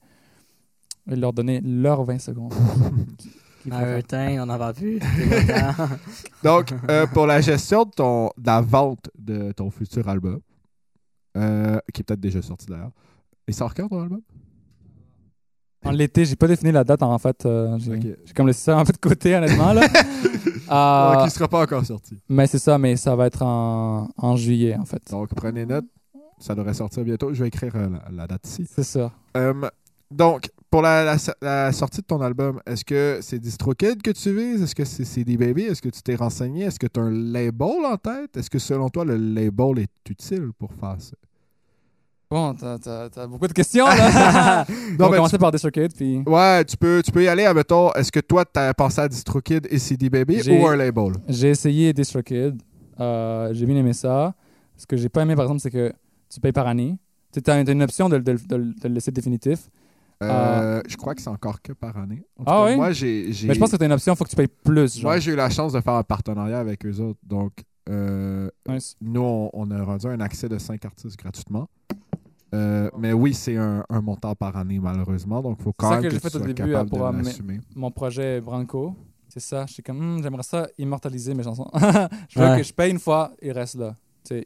Et 1.09 1.15
leur 1.15 1.33
donner 1.33 1.61
leurs 1.61 2.03
20 2.03 2.19
secondes. 2.19 2.53
On 3.69 4.49
en 4.49 4.57
va 4.57 4.73
plus. 4.73 4.99
Donc, 6.43 6.73
euh, 6.89 7.05
pour 7.07 7.25
la 7.27 7.41
gestion 7.41 7.83
de, 7.83 7.91
ton, 7.91 8.27
de 8.37 8.45
la 8.45 8.61
vente 8.61 9.09
de 9.17 9.51
ton 9.51 9.69
futur 9.69 10.07
album, 10.07 10.39
euh, 11.37 11.79
qui 11.93 12.01
est 12.01 12.03
peut-être 12.03 12.19
déjà 12.19 12.41
sorti 12.41 12.65
d'ailleurs, 12.67 12.91
il 13.47 13.53
sort 13.53 13.73
quand 13.73 13.87
ton 13.87 14.01
album? 14.01 14.21
En 15.85 15.91
l'été, 15.91 16.25
j'ai 16.25 16.35
pas 16.35 16.47
défini 16.47 16.71
la 16.73 16.83
date, 16.83 17.01
en 17.03 17.17
fait. 17.19 17.45
euh, 17.45 17.77
j'ai, 17.79 18.15
comme 18.35 18.47
laissé 18.47 18.63
ça 18.63 18.77
un 18.77 18.83
peu 18.83 18.91
de 18.91 18.97
côté, 18.97 19.35
honnêtement, 19.35 19.73
là. 19.73 19.87
Euh, 20.71 21.15
Donc, 21.15 21.25
il 21.25 21.31
sera 21.31 21.47
pas 21.47 21.63
encore 21.63 21.83
sorti. 21.83 22.19
Mais 22.29 22.45
c'est 22.45 22.59
ça, 22.59 22.77
mais 22.77 22.95
ça 22.95 23.15
va 23.15 23.25
être 23.25 23.41
en, 23.41 24.07
en 24.15 24.35
juillet, 24.35 24.75
en 24.75 24.85
fait. 24.85 25.01
Donc, 25.09 25.29
prenez 25.33 25.65
note. 25.65 25.85
Ça 26.37 26.53
devrait 26.53 26.75
sortir 26.75 27.03
bientôt. 27.03 27.33
Je 27.33 27.41
vais 27.41 27.47
écrire 27.47 27.71
euh, 27.75 27.89
la, 27.89 28.03
la 28.11 28.27
date 28.27 28.45
ici. 28.47 28.67
C'est 28.69 28.83
ça. 28.83 29.11
Euh, 29.35 29.67
donc, 30.11 30.49
pour 30.71 30.81
la, 30.81 31.03
la- 31.03 31.17
la 31.41 31.71
sortie 31.71 32.01
de 32.01 32.05
ton 32.05 32.21
album, 32.21 32.61
est-ce 32.65 32.85
que 32.85 33.19
c'est 33.21 33.39
DistroKid 33.39 34.01
que 34.01 34.11
tu 34.11 34.33
vises? 34.35 34.61
Est-ce 34.61 34.75
que 34.75 34.85
c'est 34.85 35.05
CD 35.05 35.35
Baby? 35.37 35.63
Est-ce 35.63 35.81
que 35.81 35.89
tu 35.89 36.01
t'es 36.01 36.15
renseigné? 36.15 36.65
Est-ce 36.65 36.79
que 36.79 36.87
tu 36.87 36.99
as 36.99 37.03
un 37.03 37.11
label 37.11 37.85
en 37.85 37.97
tête? 37.97 38.37
Est-ce 38.37 38.49
que 38.49 38.59
selon 38.59 38.89
toi, 38.89 39.03
le 39.05 39.17
label 39.17 39.79
est 39.79 40.09
utile 40.09 40.49
pour 40.57 40.71
faire 40.73 40.95
ça? 40.99 41.15
Bon, 42.29 42.53
t'as, 42.53 42.77
t'as- 42.77 43.09
t'as 43.09 43.25
beaucoup 43.25 43.47
de 43.47 43.53
questions, 43.53 43.85
là. 43.87 44.63
on 44.99 45.03
va 45.03 45.15
commencer 45.15 45.39
par 45.39 45.51
DistroKid, 45.51 45.95
puis... 45.95 46.21
Ouais, 46.27 46.63
tu 46.63 46.77
peux, 46.77 47.01
tu 47.03 47.11
peux 47.11 47.23
y 47.23 47.27
aller, 47.27 47.45
admettons. 47.45 47.91
Est-ce 47.93 48.11
que 48.11 48.19
toi, 48.19 48.45
tu 48.45 48.59
as 48.59 48.71
pensé 48.75 49.01
à 49.01 49.07
DistroKid 49.07 49.67
et 49.71 49.79
CD 49.79 50.11
Baby 50.11 50.39
ou 50.61 50.67
un 50.67 50.75
label? 50.75 51.13
J'ai 51.27 51.49
essayé 51.49 51.91
DistroKid. 51.91 52.61
Euh, 52.99 53.51
j'ai 53.53 53.65
bien 53.65 53.77
aimé 53.77 53.93
ça. 53.93 54.35
Ce 54.77 54.85
que 54.85 54.95
j'ai 54.95 55.09
pas 55.09 55.23
aimé, 55.23 55.35
par 55.35 55.45
exemple, 55.45 55.61
c'est 55.61 55.71
que 55.71 55.91
tu 56.29 56.39
payes 56.39 56.51
par 56.51 56.67
année. 56.67 56.95
Tu 57.33 57.41
as 57.49 57.59
une 57.61 57.81
option 57.83 58.09
de, 58.09 58.19
de- 58.19 58.33
de- 58.33 58.39
de 58.79 58.87
le 58.87 58.93
laisser 58.93 59.09
définitif. 59.11 59.67
Euh, 60.21 60.81
Je 60.87 60.97
crois 60.97 61.15
que 61.15 61.21
c'est 61.21 61.29
encore 61.29 61.61
que 61.61 61.71
par 61.73 61.95
année. 61.97 62.23
En 62.37 62.43
tout 62.43 62.49
Ah 62.51 62.63
cas, 62.65 62.65
oui? 62.71 62.75
Moi, 62.75 62.91
j'ai. 62.91 63.31
j'ai- 63.31 63.47
Mais 63.47 63.53
je 63.53 63.59
pense 63.59 63.71
que 63.71 63.77
t'as 63.77 63.85
une 63.85 63.91
option, 63.93 64.13
il 64.13 64.15
faut 64.17 64.23
que 64.25 64.29
tu 64.29 64.35
payes 64.35 64.47
plus. 64.47 64.95
Genre. 64.97 65.03
Moi, 65.11 65.19
j'ai 65.19 65.31
eu 65.31 65.35
la 65.35 65.49
chance 65.49 65.73
de 65.73 65.79
faire 65.81 65.93
un 65.93 66.03
partenariat 66.03 66.59
avec 66.59 66.85
eux 66.85 66.99
autres. 66.99 67.19
Donc, 67.23 67.53
euh, 67.89 68.49
Nice. 68.67 68.95
nous, 69.01 69.21
on, 69.21 69.49
on 69.53 69.71
a 69.71 69.81
rendu 69.83 70.07
un 70.07 70.19
accès 70.19 70.49
de 70.49 70.57
5 70.57 70.83
artistes 70.85 71.17
gratuitement. 71.17 71.69
Euh, 72.53 72.89
mais 72.97 73.13
oui, 73.13 73.33
c'est 73.33 73.57
un, 73.57 73.85
un 73.89 74.01
montant 74.01 74.33
par 74.35 74.57
année, 74.57 74.79
malheureusement. 74.79 75.41
Donc, 75.41 75.57
il 75.59 75.63
faut 75.63 75.69
C'est 75.69 75.75
quand 75.77 75.89
ça 75.89 75.95
même 75.95 76.03
que 76.03 76.07
que, 76.07 76.13
j'ai 76.15 76.19
tu 76.19 76.29
fait 76.29 76.35
au 76.35 76.39
sois 76.39 76.47
début, 76.47 76.71
capable 76.71 76.89
pour 76.89 76.99
de 76.99 77.03
amener- 77.05 77.23
l'assumer. 77.25 77.59
Mon 77.75 77.91
projet 77.91 78.41
Branco, 78.41 78.95
c'est 79.27 79.39
ça. 79.39 79.65
Je 79.67 79.73
suis 79.73 79.83
comme, 79.83 79.99
Hmm, 80.17 80.23
j'aimerais 80.23 80.43
ça 80.43 80.67
immortaliser 80.77 81.33
mes 81.35 81.43
chansons. 81.43 81.69
je 82.29 82.39
veux 82.39 82.45
Ouais. 82.49 82.57
que 82.57 82.63
je 82.63 82.73
paye 82.73 82.91
une 82.91 82.99
fois, 82.99 83.31
il 83.41 83.51
reste 83.51 83.75
là. 83.75 83.95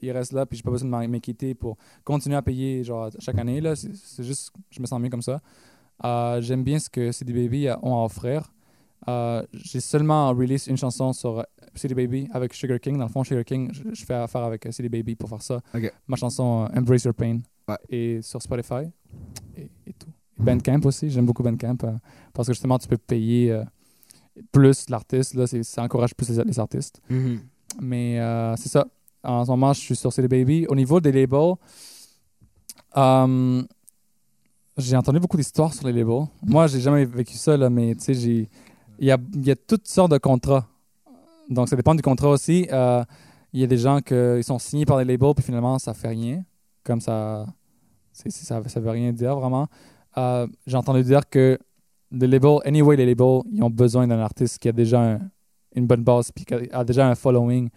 Il 0.01 0.11
reste 0.11 0.31
là, 0.33 0.45
puis 0.45 0.57
j'ai 0.57 0.63
pas 0.63 0.71
besoin 0.71 0.89
de 1.03 1.07
m'inquiéter 1.07 1.53
pour 1.55 1.77
continuer 2.03 2.35
à 2.35 2.41
payer 2.41 2.83
genre 2.83 3.09
chaque 3.19 3.37
année. 3.37 3.59
là. 3.61 3.75
C'est 3.75 4.23
juste, 4.23 4.51
je 4.69 4.79
me 4.81 4.85
sens 4.85 4.99
mieux 5.01 5.09
comme 5.09 5.21
ça. 5.21 5.41
Euh, 6.05 6.41
J'aime 6.41 6.63
bien 6.63 6.79
ce 6.79 6.89
que 6.89 7.11
CD 7.11 7.33
Baby 7.33 7.67
a- 7.67 7.79
ont 7.83 8.01
à 8.01 8.05
offrir. 8.05 8.51
Euh, 9.09 9.43
j'ai 9.53 9.81
seulement 9.81 10.29
release 10.33 10.67
une 10.67 10.77
chanson 10.77 11.11
sur 11.13 11.45
CD 11.75 11.93
Baby 11.93 12.27
avec 12.31 12.53
Sugar 12.53 12.79
King. 12.79 12.97
Dans 12.97 13.03
le 13.05 13.09
fond, 13.11 13.23
Sugar 13.23 13.43
King, 13.43 13.69
je, 13.73 13.83
je 13.93 14.05
fais 14.05 14.13
affaire 14.13 14.43
avec 14.43 14.65
CD 14.71 14.87
Baby 14.89 15.15
pour 15.15 15.27
faire 15.29 15.41
ça. 15.41 15.59
Ma 16.07 16.15
chanson 16.15 16.63
euh, 16.73 16.79
Embrace 16.79 17.03
Your 17.03 17.13
Pain. 17.13 17.39
Ouais. 17.67 17.77
Et 17.89 18.21
sur 18.21 18.41
Spotify. 18.41 18.85
Et, 19.57 19.69
et 19.87 19.93
tout. 19.93 20.07
Et 20.39 20.43
Bandcamp 20.43 20.79
aussi. 20.85 21.09
J'aime 21.09 21.25
beaucoup 21.25 21.43
Bandcamp 21.43 21.77
parce 22.33 22.47
que 22.47 22.53
justement, 22.53 22.77
tu 22.79 22.87
peux 22.87 22.97
payer 22.97 23.61
plus 24.51 24.89
l'artiste. 24.89 25.33
Là, 25.35 25.47
c'est- 25.47 25.63
ça 25.63 25.83
encourage 25.83 26.15
plus 26.15 26.29
les, 26.29 26.43
les 26.43 26.59
artistes. 26.59 27.01
Mhm. 27.09 27.39
Mais 27.81 28.17
c'est 28.57 28.69
ça. 28.69 28.87
En 29.23 29.45
ce 29.45 29.49
moment, 29.51 29.73
je 29.73 29.79
suis 29.79 29.95
sur 29.95 30.11
CD 30.11 30.27
Baby. 30.27 30.65
Au 30.67 30.75
niveau 30.75 30.99
des 30.99 31.11
labels, 31.11 31.53
euh, 32.97 33.63
j'ai 34.77 34.95
entendu 34.97 35.19
beaucoup 35.19 35.37
d'histoires 35.37 35.73
sur 35.73 35.87
les 35.87 35.93
labels. 35.93 36.25
Moi, 36.41 36.67
j'ai 36.67 36.79
jamais 36.81 37.05
vécu 37.05 37.33
ça, 37.37 37.55
là, 37.55 37.69
mais 37.69 37.95
tu 37.95 38.13
sais, 38.13 38.13
il 38.13 38.47
y 38.99 39.11
a, 39.11 39.17
y 39.35 39.51
a 39.51 39.55
toutes 39.55 39.87
sortes 39.87 40.11
de 40.11 40.17
contrats. 40.17 40.67
Donc, 41.49 41.69
ça 41.69 41.75
dépend 41.75 41.95
du 41.95 42.01
contrat 42.01 42.29
aussi. 42.29 42.67
Euh, 42.71 43.03
Il 43.55 43.59
y 43.59 43.63
a 43.63 43.67
des 43.67 43.77
gens 43.77 43.99
qui 44.01 44.15
sont 44.43 44.57
signés 44.57 44.85
par 44.85 44.97
les 44.97 45.05
labels, 45.05 45.35
puis 45.35 45.43
finalement, 45.45 45.77
ça 45.77 45.93
fait 45.93 46.07
rien. 46.07 46.43
Comme 46.83 46.99
ça, 46.99 47.45
ça, 48.11 48.61
ça 48.67 48.79
veut 48.79 48.89
rien 48.89 49.13
dire 49.13 49.35
vraiment. 49.35 49.67
Euh, 50.17 50.47
j'ai 50.65 50.75
entendu 50.75 51.03
dire 51.03 51.21
que 51.29 51.59
les 52.11 52.27
labels, 52.27 52.57
anyway, 52.65 52.95
les 52.95 53.05
labels, 53.05 53.41
ils 53.51 53.61
ont 53.63 53.69
besoin 53.69 54.07
d'un 54.07 54.19
artiste 54.19 54.57
qui 54.59 54.69
a 54.69 54.71
déjà 54.71 55.01
un- 55.01 55.19
une 55.75 55.85
bonne 55.87 56.03
base, 56.03 56.31
puis 56.31 56.45
qui 56.45 56.53
a 56.71 56.83
déjà 56.83 57.07
un 57.07 57.15
following. 57.15 57.69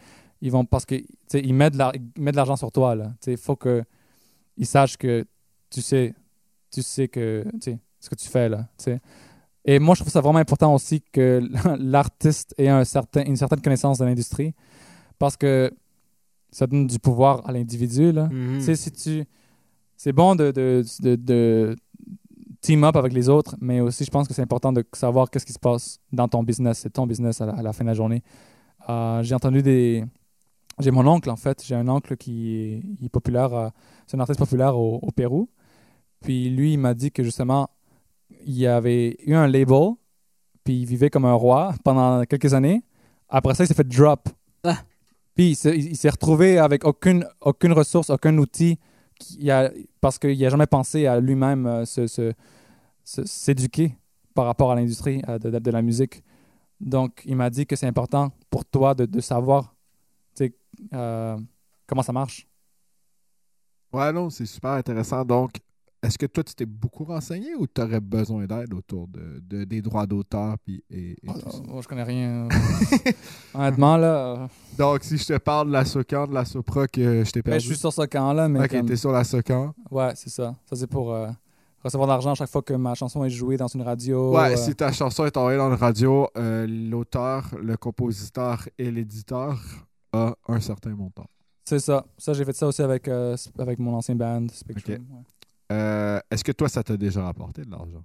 Ils 0.42 0.50
vont 0.52 0.64
parce 0.64 0.84
que 0.84 0.94
ils 1.34 1.54
mettent 1.54 1.72
de 1.74 1.78
la- 1.78 1.92
ils 1.94 2.22
mettent 2.22 2.34
de 2.34 2.36
l'argent 2.36 2.56
sur 2.56 2.70
toi 2.72 2.94
là. 2.94 3.12
Il 3.26 3.36
faut 3.36 3.56
que 3.56 3.82
ils 4.56 4.66
sachent 4.66 4.96
que 4.96 5.24
tu 5.70 5.80
sais, 5.82 6.14
tu 6.70 6.82
sais 6.82 7.08
que 7.08 7.44
tu 7.54 7.60
sais 7.60 7.78
ce 8.00 8.10
que 8.10 8.14
tu 8.14 8.28
fais 8.28 8.48
là. 8.48 8.68
tu 8.78 8.84
sais. 8.84 9.00
Et 9.64 9.78
moi, 9.80 9.94
je 9.96 10.00
trouve 10.02 10.12
ça 10.12 10.20
vraiment 10.20 10.38
important 10.38 10.72
aussi 10.74 11.02
que 11.12 11.40
l'artiste 11.78 12.54
ait 12.58 12.68
un 12.68 12.84
certain, 12.84 13.24
une 13.24 13.36
certaine 13.36 13.60
connaissance 13.60 13.98
de 13.98 14.04
l'industrie 14.04 14.54
parce 15.18 15.36
que 15.36 15.72
ça 16.52 16.66
donne 16.66 16.86
du 16.86 16.98
pouvoir 16.98 17.46
à 17.48 17.52
l'individu 17.52 18.12
là. 18.12 18.28
Sais, 18.60 18.76
si 18.76 18.92
tu. 18.92 19.24
C'est 19.96 20.12
bon 20.12 20.34
de, 20.36 20.50
de, 20.52 20.84
de, 21.00 21.16
de 21.16 21.76
team 22.60 22.84
up 22.84 22.96
avec 22.96 23.12
les 23.14 23.28
autres, 23.28 23.56
mais 23.60 23.80
aussi, 23.80 24.04
je 24.04 24.10
pense 24.10 24.28
que 24.28 24.34
c'est 24.34 24.42
important 24.42 24.72
de 24.72 24.84
savoir 24.92 25.30
qu'est-ce 25.30 25.46
qui 25.46 25.52
se 25.54 25.58
passe 25.58 25.98
dans 26.12 26.28
ton 26.28 26.42
business. 26.42 26.78
C'est 26.80 26.90
ton 26.90 27.06
business 27.06 27.40
à 27.40 27.46
la, 27.46 27.52
à 27.54 27.62
la 27.62 27.72
fin 27.72 27.82
de 27.84 27.88
la 27.88 27.94
journée. 27.94 28.22
Euh, 28.88 29.22
j'ai 29.22 29.34
entendu 29.34 29.62
des. 29.62 30.04
J'ai 30.78 30.90
mon 30.90 31.06
oncle, 31.06 31.30
en 31.30 31.36
fait. 31.36 31.62
J'ai 31.64 31.74
un 31.74 31.88
oncle 31.88 32.16
qui 32.16 32.54
est, 33.02 33.08
populaire. 33.08 33.52
euh, 33.54 33.68
c'est 34.06 34.16
un 34.16 34.20
artiste 34.20 34.38
populaire 34.38 34.76
au, 34.78 34.98
au 35.02 35.10
Pérou. 35.10 35.48
Puis 36.20 36.50
lui, 36.50 36.74
il 36.74 36.78
m'a 36.78 36.94
dit 36.94 37.10
que 37.10 37.22
justement, 37.22 37.68
il 38.44 38.66
avait 38.66 39.16
eu 39.26 39.34
un 39.34 39.46
label, 39.46 39.92
puis 40.64 40.80
il 40.80 40.86
vivait 40.86 41.10
comme 41.10 41.24
un 41.24 41.32
roi 41.34 41.74
pendant 41.84 42.24
quelques 42.24 42.52
années. 42.54 42.82
Après 43.28 43.54
ça, 43.54 43.64
il 43.64 43.66
s'est 43.68 43.74
fait 43.74 43.88
drop. 43.88 44.28
Ah. 44.64 44.78
Puis 45.34 45.50
il 45.50 45.56
s'est- 45.96 46.08
retrouvé 46.10 46.58
avec 46.58 46.84
aucune, 46.84 47.26
aucune 47.40 47.72
ressource, 47.72 48.10
aucun 48.10 48.36
outil, 48.38 48.78
qui 49.18 49.50
a, 49.50 49.70
parce 50.00 50.18
qu'il 50.18 50.38
n'a 50.38 50.48
jamais 50.48 50.66
pensé 50.66 51.06
à 51.06 51.20
lui-même 51.20 51.66
euh, 51.66 51.84
se- 51.84 52.06
se- 52.06 52.32
se- 53.04 53.24
s'éduquer 53.24 53.94
par 54.34 54.46
rapport 54.46 54.72
à 54.72 54.74
l'industrie 54.74 55.22
euh, 55.28 55.38
de, 55.38 55.50
de- 55.50 55.58
de 55.58 55.70
la 55.70 55.82
musique. 55.82 56.22
Donc, 56.80 57.22
il 57.24 57.36
m'a 57.36 57.48
dit 57.50 57.66
que 57.66 57.76
c'est 57.76 57.86
important 57.86 58.30
pour 58.50 58.64
toi 58.64 58.94
de, 58.94 59.06
de 59.06 59.20
savoir 59.20 59.74
euh, 60.92 61.36
comment 61.86 62.02
ça 62.02 62.12
marche? 62.12 62.46
Ouais, 63.92 64.12
non, 64.12 64.30
c'est 64.30 64.46
super 64.46 64.72
intéressant. 64.72 65.24
Donc, 65.24 65.52
est-ce 66.02 66.18
que 66.18 66.26
toi, 66.26 66.44
tu 66.44 66.54
t'es 66.54 66.66
beaucoup 66.66 67.04
renseigné 67.04 67.54
ou 67.54 67.66
tu 67.66 67.80
aurais 67.80 68.00
besoin 68.00 68.46
d'aide 68.46 68.74
autour 68.74 69.08
de, 69.08 69.40
de- 69.42 69.64
des 69.64 69.80
droits 69.80 70.06
d'auteur 70.06 70.56
puis 70.64 70.82
et, 70.90 71.12
et 71.12 71.16
Oh, 71.28 71.32
tout 71.32 71.50
ça? 71.50 71.58
oh, 71.72 71.82
je 71.82 71.88
connais 71.88 72.02
rien. 72.02 72.48
Honnêtement, 73.54 73.96
là, 73.96 74.14
euh, 74.42 74.46
Donc, 74.76 75.02
si 75.04 75.16
je 75.16 75.24
te 75.26 75.38
parle 75.38 75.68
de 75.68 75.72
la 75.72 75.84
Socan, 75.84 76.26
de 76.26 76.34
la 76.34 76.44
Sopra, 76.44 76.86
que 76.86 77.24
je 77.24 77.30
t'ai 77.30 77.42
ben, 77.42 77.52
perdu. 77.52 77.60
je 77.64 77.66
suis 77.72 77.76
sur 77.78 77.92
ce 77.92 78.02
camp-là, 78.02 78.48
mais 78.48 78.60
ok, 78.60 78.68
comme- 78.70 78.86
t'es 78.86 78.96
sur 78.96 79.12
la 79.12 79.24
Socan. 79.24 79.72
ouais, 79.90 80.12
c'est 80.14 80.30
ça. 80.30 80.54
Ça, 80.68 80.76
c'est 80.76 80.86
pour 80.86 81.12
euh, 81.12 81.28
recevoir 81.82 82.06
de 82.08 82.12
l'argent 82.12 82.34
chaque 82.34 82.50
fois 82.50 82.62
que 82.62 82.74
ma 82.74 82.94
chanson 82.94 83.24
est 83.24 83.30
jouée 83.30 83.56
dans 83.56 83.68
une 83.68 83.82
radio. 83.82 84.36
Ouais, 84.36 84.52
euh, 84.52 84.56
si 84.56 84.74
ta 84.74 84.92
chanson 84.92 85.24
est 85.24 85.36
envoyée 85.36 85.58
dans 85.58 85.70
le 85.70 85.76
radio, 85.76 86.28
euh, 86.36 86.66
l'auteur, 86.68 87.48
le 87.60 87.76
compositeur 87.76 88.68
et 88.78 88.90
l'éditeur 88.90 89.58
a 90.12 90.34
un 90.48 90.60
certain 90.60 90.90
montant. 90.94 91.26
C'est 91.64 91.80
ça. 91.80 92.04
Ça, 92.16 92.32
j'ai 92.32 92.44
fait 92.44 92.54
ça 92.56 92.66
aussi 92.68 92.82
avec, 92.82 93.08
euh, 93.08 93.36
avec 93.58 93.78
mon 93.78 93.94
ancien 93.94 94.14
band, 94.14 94.46
Spectrum. 94.52 94.96
ouais. 94.98 95.22
Euh, 95.72 96.20
Est-ce 96.30 96.44
que 96.44 96.52
toi, 96.52 96.68
ça 96.68 96.82
t'a 96.84 96.96
déjà 96.96 97.24
rapporté 97.24 97.62
de 97.62 97.70
l'argent? 97.70 98.02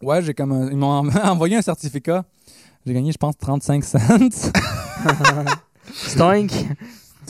Ouais, 0.00 0.22
j'ai 0.22 0.32
comme 0.34 0.52
un- 0.52 0.70
ils 0.70 0.76
m'ont 0.76 1.08
envoyé 1.24 1.56
un 1.56 1.62
certificat. 1.62 2.24
J'ai 2.86 2.94
gagné, 2.94 3.12
je 3.12 3.18
pense, 3.18 3.36
35 3.36 3.84
cents. 3.84 3.98
Stonk. 5.92 6.50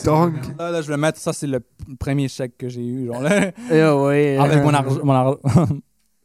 Donc, 0.05 0.33
là, 0.57 0.71
là, 0.71 0.81
je 0.81 0.87
vais 0.87 0.97
mettre 0.97 1.19
ça, 1.19 1.33
c'est 1.33 1.47
le 1.47 1.61
premier 1.99 2.27
chèque 2.27 2.57
que 2.57 2.67
j'ai 2.69 2.83
eu. 2.85 3.07
Genre, 3.07 3.21
là, 3.21 3.51
Eh 3.71 3.83
ouais. 4.03 4.37
avec 4.37 4.63
mon 4.63 4.73
argent. 4.73 5.07
Ar- 5.09 5.37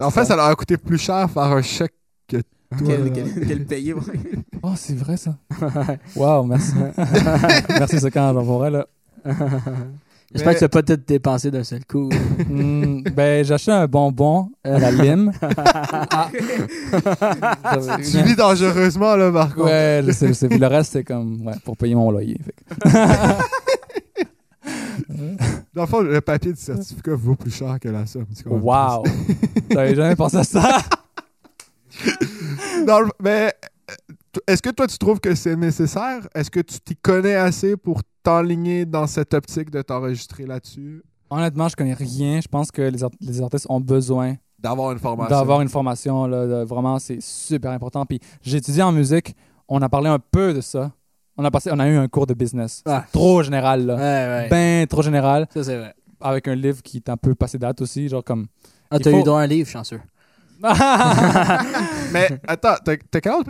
en 0.00 0.10
fait, 0.12 0.24
ça 0.24 0.36
leur 0.36 0.46
a 0.46 0.54
coûté 0.54 0.76
plus 0.76 0.98
cher 0.98 1.30
faire 1.30 1.42
un 1.42 1.62
chèque 1.62 1.94
que 2.26 2.38
toi. 2.76 2.86
Quel, 2.86 3.04
là. 3.04 3.10
quel, 3.14 3.46
quel 3.46 3.64
payé, 3.66 3.94
ouais. 3.94 4.02
oh, 4.62 4.72
c'est 4.76 4.96
vrai 4.96 5.16
ça. 5.16 5.36
Wow, 6.14 6.44
merci. 6.44 6.72
merci, 7.68 8.00
c'est 8.00 8.10
quand 8.10 8.32
j'en 8.34 8.44
pourrais, 8.44 8.70
là. 8.70 8.86
J'espère 10.34 10.52
que 10.52 10.58
tu 10.58 10.64
vas 10.64 10.68
pas 10.68 10.82
tout 10.82 11.00
dépenser 11.06 11.50
d'un 11.50 11.64
seul 11.64 11.86
coup. 11.86 12.10
Hmm, 12.48 13.00
ben, 13.16 13.42
j'ai 13.42 13.54
acheté 13.54 13.72
un 13.72 13.86
bonbon 13.86 14.50
à 14.62 14.78
la 14.78 14.90
lime. 14.90 15.32
Tu 18.02 18.22
vis 18.22 18.36
dangereusement, 18.36 19.16
là, 19.16 19.30
contre. 19.30 19.64
Ouais, 19.64 20.02
je 20.06 20.12
sais, 20.12 20.28
je 20.28 20.32
sais. 20.34 20.48
Puis 20.48 20.58
le 20.58 20.66
reste, 20.66 20.92
c'est 20.92 21.04
comme 21.04 21.46
ouais, 21.46 21.54
pour 21.64 21.78
payer 21.78 21.94
mon 21.94 22.10
loyer. 22.10 22.38
fait 22.44 22.54
Dans 25.74 25.82
le 25.82 25.86
fond, 25.86 26.00
le 26.02 26.20
papier 26.20 26.52
du 26.52 26.60
certificat 26.60 27.14
vaut 27.14 27.34
plus 27.34 27.50
cher 27.50 27.78
que 27.80 27.88
la 27.88 28.04
somme. 28.04 28.26
Wow! 28.46 29.04
J'avais 29.70 29.94
jamais 29.94 30.16
pensé 30.16 30.36
à 30.36 30.44
ça? 30.44 30.80
Mais 33.22 33.52
euh, 33.90 33.94
est-ce 34.46 34.62
que 34.62 34.70
toi, 34.70 34.86
tu 34.86 34.98
trouves 34.98 35.20
que 35.20 35.34
c'est 35.34 35.56
nécessaire? 35.56 36.26
Est-ce 36.34 36.50
que 36.50 36.60
tu 36.60 36.78
t'y 36.80 36.96
connais 36.96 37.34
assez 37.34 37.76
pour 37.76 38.00
t'enligner 38.22 38.84
dans 38.84 39.06
cette 39.06 39.34
optique 39.34 39.70
de 39.70 39.82
t'enregistrer 39.82 40.46
là-dessus? 40.46 41.02
Honnêtement, 41.30 41.68
je 41.68 41.76
connais 41.76 41.94
rien. 41.94 42.40
Je 42.40 42.48
pense 42.48 42.70
que 42.70 42.82
les, 42.82 43.02
art- 43.04 43.10
les 43.20 43.40
artistes 43.42 43.66
ont 43.68 43.80
besoin 43.80 44.36
D'avoir 44.58 44.92
une 44.92 44.98
formation. 44.98 45.36
d'avoir 45.36 45.60
une 45.60 45.68
formation. 45.68 46.26
Là, 46.26 46.46
de- 46.46 46.64
vraiment, 46.64 46.98
c'est 46.98 47.20
super 47.22 47.70
important. 47.72 48.04
Puis 48.06 48.18
j'ai 48.42 48.56
étudié 48.58 48.82
en 48.82 48.92
musique. 48.92 49.34
On 49.68 49.80
a 49.82 49.88
parlé 49.88 50.08
un 50.08 50.18
peu 50.18 50.54
de 50.54 50.60
ça. 50.60 50.90
On 51.36 51.44
a, 51.44 51.50
passé, 51.50 51.70
on 51.72 51.78
a 51.78 51.88
eu 51.88 51.96
un 51.96 52.08
cours 52.08 52.26
de 52.26 52.34
business. 52.34 52.82
Ah. 52.86 53.04
Trop 53.12 53.42
général, 53.42 53.86
là. 53.86 53.94
Ouais, 53.94 54.00
ouais. 54.00 54.48
Ben 54.48 54.86
trop 54.88 55.02
général. 55.02 55.46
Ça, 55.54 55.62
c'est 55.62 55.76
vrai. 55.76 55.94
Avec 56.20 56.48
un 56.48 56.54
livre 56.56 56.82
qui 56.82 56.96
est 56.96 57.08
un 57.08 57.16
peu 57.16 57.34
passé 57.36 57.58
date 57.58 57.80
aussi. 57.82 58.08
Genre 58.08 58.24
comme. 58.24 58.46
Ah, 58.90 58.98
t'as 58.98 59.10
faut- 59.12 59.20
eu 59.20 59.22
droit 59.22 59.40
à 59.40 59.44
un 59.44 59.46
livre, 59.46 59.68
chanceux. 59.68 60.00
Mais 62.12 62.28
attends, 62.46 62.74
t'as 62.84 62.96
t'as 63.10 63.20
quel 63.20 63.32
âge? 63.32 63.44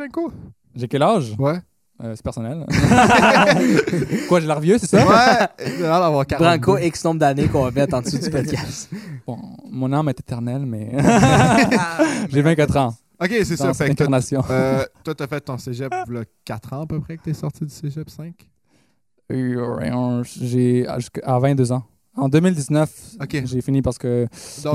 J'ai 0.74 0.88
quel 0.88 1.02
âge? 1.02 1.34
Ouais. 1.38 1.58
Euh, 2.00 2.12
c'est 2.14 2.22
personnel. 2.22 2.64
Quoi, 4.28 4.38
j'ai 4.40 4.46
l'air 4.46 4.60
vieux, 4.60 4.78
c'est 4.78 4.86
ça? 4.86 4.98
Ouais, 5.04 5.48
il 5.76 5.84
a 5.84 5.88
l'air 5.88 6.00
d'avoir 6.00 6.24
42. 6.26 6.44
Branco, 6.60 6.78
X 6.78 7.04
nombre 7.04 7.18
d'années 7.18 7.48
qu'on 7.48 7.64
va 7.64 7.70
mettre 7.72 7.94
en 7.96 8.02
dessous 8.02 8.18
du 8.18 8.30
podcast. 8.30 8.88
Bon, 9.26 9.36
mon 9.68 9.92
âme 9.92 10.08
est 10.08 10.20
éternelle, 10.20 10.64
mais 10.64 10.92
j'ai 12.28 12.40
24 12.42 12.76
ans. 12.76 12.94
Ok, 13.20 13.30
c'est 13.42 13.56
ça. 13.56 13.74
Fait 13.74 13.86
que 13.86 13.92
incarnation. 13.92 14.44
euh, 14.48 14.84
toi, 15.02 15.12
t'as 15.14 15.26
fait 15.26 15.40
ton 15.40 15.58
cégep 15.58 15.92
il 16.08 16.14
y 16.14 16.18
a 16.18 16.24
4 16.44 16.72
ans 16.74 16.82
à 16.82 16.86
peu 16.86 17.00
près 17.00 17.16
que 17.16 17.22
t'es 17.24 17.34
sorti 17.34 17.64
du 17.64 17.70
cégep 17.74 18.08
5? 18.08 18.32
Euh, 19.32 20.22
J'ai 20.40 20.86
à 20.86 21.00
jusqu'à- 21.00 21.22
à 21.26 21.38
22 21.40 21.72
ans. 21.72 21.82
En 22.18 22.28
2019, 22.28 23.16
Ok. 23.22 23.42
j'ai 23.44 23.60
fini 23.62 23.80
parce 23.80 23.96
que 23.98 24.26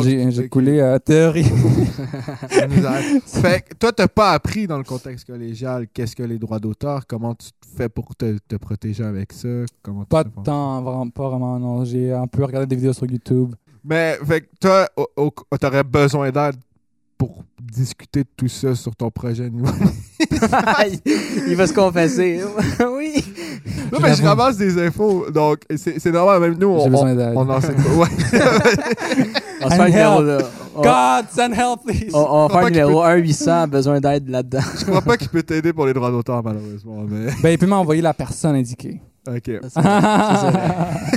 j'ai 0.02 0.48
coulé 0.50 0.80
euh, 0.80 0.98
théorie. 1.00 1.44
Fait 3.26 3.62
que 3.68 3.74
toi, 3.76 3.92
t'as 3.92 4.08
pas 4.08 4.32
appris 4.32 4.68
dans 4.68 4.78
le 4.78 4.84
contexte 4.84 5.28
collégial 5.28 5.88
qu'est-ce 5.94 6.16
que 6.16 6.24
les 6.24 6.38
droits 6.40 6.60
d'auteur, 6.60 7.06
comment 7.08 7.36
tu 7.36 7.50
fais 7.76 7.90
pour 7.90 8.16
te, 8.16 8.38
te 8.48 8.56
protéger 8.56 9.04
avec 9.04 9.34
ça, 9.34 9.48
comment 9.82 10.06
pas 10.06 10.24
de 10.24 10.30
temps, 10.44 10.82
vraiment, 10.82 11.10
pas 11.10 11.30
vraiment, 11.30 11.60
non. 11.60 11.86
J'ai 11.86 12.14
un 12.14 12.28
peu 12.28 12.44
regardé 12.46 12.68
des 12.68 12.76
vidéos 12.76 12.94
sur 12.94 13.06
YouTube. 13.10 13.54
Mais 13.84 14.18
fait 14.26 14.42
que 14.42 14.48
toi, 14.62 14.88
au- 14.96 15.08
au- 15.18 15.58
t'aurais 15.58 15.84
besoin 15.84 16.32
d'aide 16.32 16.56
pour 17.18 17.44
discuter 17.74 18.22
de 18.24 18.30
tout 18.38 18.48
ça 18.48 18.76
sur 18.76 18.96
ton 18.96 19.10
projet. 19.12 19.50
Non, 19.50 19.64
il 21.48 21.56
va 21.56 21.68
se 21.68 21.74
confesser. 21.74 22.42
oui. 22.96 23.24
mais 24.02 24.16
je 24.16 24.24
ramasse 24.24 24.58
des 24.58 24.82
infos, 24.86 25.30
donc 25.32 25.60
c'est 25.76 26.12
normal. 26.12 26.40
Même 26.42 26.56
nous, 26.60 26.68
on, 26.70 26.90
besoin 26.90 27.12
on, 27.12 27.16
d'aide. 27.16 27.34
on 27.36 27.50
enseigne 27.50 27.76
pas. 27.76 27.84
Ouais. 27.94 28.08
On 29.66 29.70
se 29.70 29.76
faire 29.76 29.86
le 29.86 29.92
numéro, 29.92 30.22
là. 30.24 30.38
God, 30.76 31.26
send 31.32 31.54
help, 31.54 31.82
please! 31.86 32.10
On, 32.14 32.20
on 32.20 32.48
va 32.48 32.54
faire 32.60 32.68
qu'il 32.68 32.82
numéro 32.82 33.04
1-800, 33.04 33.68
besoin 33.70 34.00
d'aide 34.02 34.28
là-dedans. 34.28 34.60
je 34.80 34.86
crois 34.86 35.02
pas 35.02 35.16
qu'il 35.18 35.30
peut 35.30 35.44
t'aider 35.44 35.72
pour 35.72 35.86
les 35.86 35.94
droits 35.94 36.12
d'auteur, 36.12 36.44
malheureusement. 36.44 37.06
Mais 37.08 37.32
Ben, 37.42 37.50
il 37.52 37.58
peut 37.58 37.66
m'envoyer 37.68 38.02
la 38.02 38.14
personne 38.14 38.56
indiquée. 38.56 39.00
ok. 39.28 39.44
C'est 39.46 39.60
vrai. 39.60 39.70
Ça, 39.70 40.42
c'est 40.42 40.52
vrai. 40.52 40.68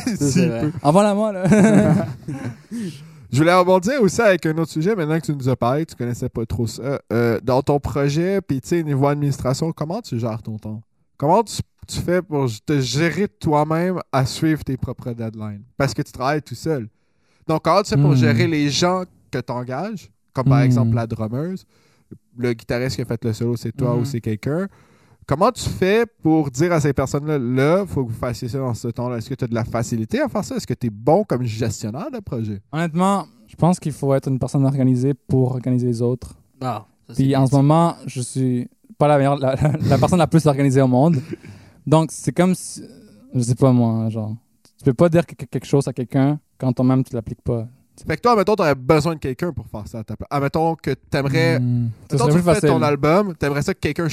Ça, 0.07 0.27
Si, 0.27 0.31
c'est 0.33 0.41
il 0.43 0.49
vrai. 0.49 0.61
peut. 0.61 0.73
Envoie-la 0.83 1.15
moi, 1.15 1.33
là. 1.33 1.43
Je 3.33 3.39
voulais 3.39 3.55
rebondir 3.55 4.01
aussi 4.03 4.21
avec 4.21 4.47
un 4.47 4.57
autre 4.59 4.71
sujet, 4.71 4.95
maintenant 4.95 5.19
que 5.19 5.27
tu 5.27 5.35
nous 5.35 5.49
as 5.49 5.57
parlé, 5.57 5.85
tu 5.87 5.95
connaissais 5.97 6.29
pas 6.29 6.47
trop 6.47 6.67
ça. 6.67 7.01
Euh, 7.13 7.41
dans 7.43 7.63
ton 7.63 7.79
projet, 7.81 8.41
puis 8.41 8.61
tu 8.61 8.69
sais, 8.69 8.83
niveau 8.83 9.07
administration, 9.07 9.73
comment 9.73 10.01
tu 10.01 10.19
gères 10.19 10.43
ton 10.43 10.59
temps? 10.59 10.81
Comment 11.17 11.43
tu, 11.43 11.57
tu 11.89 12.01
fais 12.01 12.23
pour 12.23 12.47
te 12.65 12.81
gérer 12.81 13.27
toi-même 13.29 14.01
à 14.13 14.25
suivre 14.27 14.63
tes 14.65 14.77
propres 14.77 15.13
deadlines? 15.13 15.63
Parce 15.77 15.93
que 15.95 16.03
tu 16.03 16.13
travailles 16.13 16.43
tout 16.43 16.55
seul. 16.55 16.89
Donc, 17.47 17.63
comment 17.63 17.83
tu 17.83 17.91
fais 17.91 18.01
pour 18.01 18.11
Hmm. 18.13 18.17
gérer 18.17 18.47
les 18.47 18.71
gens 18.71 19.05
que 19.31 19.39
tu 19.39 19.53
engages, 19.53 20.11
comme 20.33 20.47
par 20.47 20.61
Hmm. 20.61 20.65
exemple 20.65 20.95
la 20.95 21.07
drummeuse, 21.07 21.65
le 22.39 22.53
guitariste 22.53 22.97
qui 22.97 23.03
a 23.03 23.05
fait 23.05 23.25
le 23.25 23.33
solo, 23.33 23.57
c'est 23.57 23.73
toi 23.73 23.97
ou 23.97 24.05
c'est 24.05 24.21
quelqu'un? 24.21 24.69
Comment 25.29 25.51
tu 25.51 25.69
fais 25.69 26.07
pour 26.23 26.51
dire 26.53 26.73
à 26.73 26.81
ces 26.81 26.93
personnes-là, 26.93 27.37
là, 27.39 27.81
il 27.83 27.89
faut 27.89 28.05
que 28.05 28.13
vous 28.13 28.17
fassiez 28.19 28.49
ça 28.49 28.59
dans 28.59 28.75
ce 28.75 28.87
temps-là? 28.89 29.17
Est-ce 29.17 29.29
que 29.29 29.35
tu 29.35 29.45
as 29.45 29.49
de 29.49 29.55
la 29.55 29.65
facilité 29.65 30.21
à 30.21 30.29
faire 30.29 30.45
ça? 30.45 30.55
Est-ce 30.55 30.67
que 30.67 30.75
tu 30.75 30.87
es 30.87 30.91
bon 30.91 31.25
comme 31.25 31.43
gestionnaire 31.43 32.11
de 32.13 32.21
projet? 32.21 32.61
Honnêtement, 32.71 33.27
je 33.49 33.57
pense 33.57 33.81
qu'il 33.81 33.93
faut 33.93 34.15
être 34.15 34.29
une 34.29 34.39
personne 34.39 34.65
organisée 34.65 35.15
pour 35.15 35.53
organiser 35.53 35.89
les 35.89 36.01
autres. 36.01 36.37
Ah, 36.61 36.85
ça, 37.09 37.15
Puis 37.15 37.35
en 37.35 37.45
ce 37.47 37.55
moment, 37.57 37.97
je 38.07 38.21
suis 38.21 38.69
pas 38.99 39.09
la 39.09 39.19
meilleure, 39.19 39.37
la, 39.39 39.57
la 39.57 39.99
personne 39.99 40.19
la 40.21 40.29
plus 40.29 40.47
organisée 40.47 40.81
au 40.81 40.87
monde. 40.87 41.17
Donc 41.87 42.11
c'est 42.13 42.33
comme 42.33 42.55
si, 42.55 42.85
je 43.35 43.41
sais 43.41 43.55
pas 43.57 43.73
moi, 43.73 44.09
genre, 44.11 44.35
tu 44.79 44.85
peux 44.85 44.95
pas 44.95 45.09
dire 45.09 45.27
que- 45.27 45.35
que- 45.35 45.45
quelque 45.45 45.67
chose 45.67 45.87
à 45.89 45.93
quelqu'un 45.93 46.39
quand 46.59 46.73
toi-même 46.73 47.03
tu 47.03 47.15
l'appliques 47.15 47.43
pas. 47.43 47.67
Fait 48.07 48.17
que 48.17 48.23
toi, 48.23 48.33
admettons, 48.33 48.55
t'aurais 48.57 48.75
besoin 48.75 49.15
de 49.15 49.19
quelqu'un 49.21 49.53
pour 49.53 49.67
faire 49.67 49.89
ça 49.89 49.99
à 50.01 50.05
ta 50.05 50.17
place. 50.17 50.29
Admettons 50.31 50.75
que 50.77 50.91
t'aimerais. 50.93 51.55
Ça 51.57 51.61
Mettons, 51.61 52.27
tu 52.29 52.43
fais 52.43 52.61
ton 52.69 52.83
album, 52.83 53.35
t'aimerais 53.37 53.63
ça 53.63 53.75
que 53.75 53.81
quelqu'un 53.81 54.09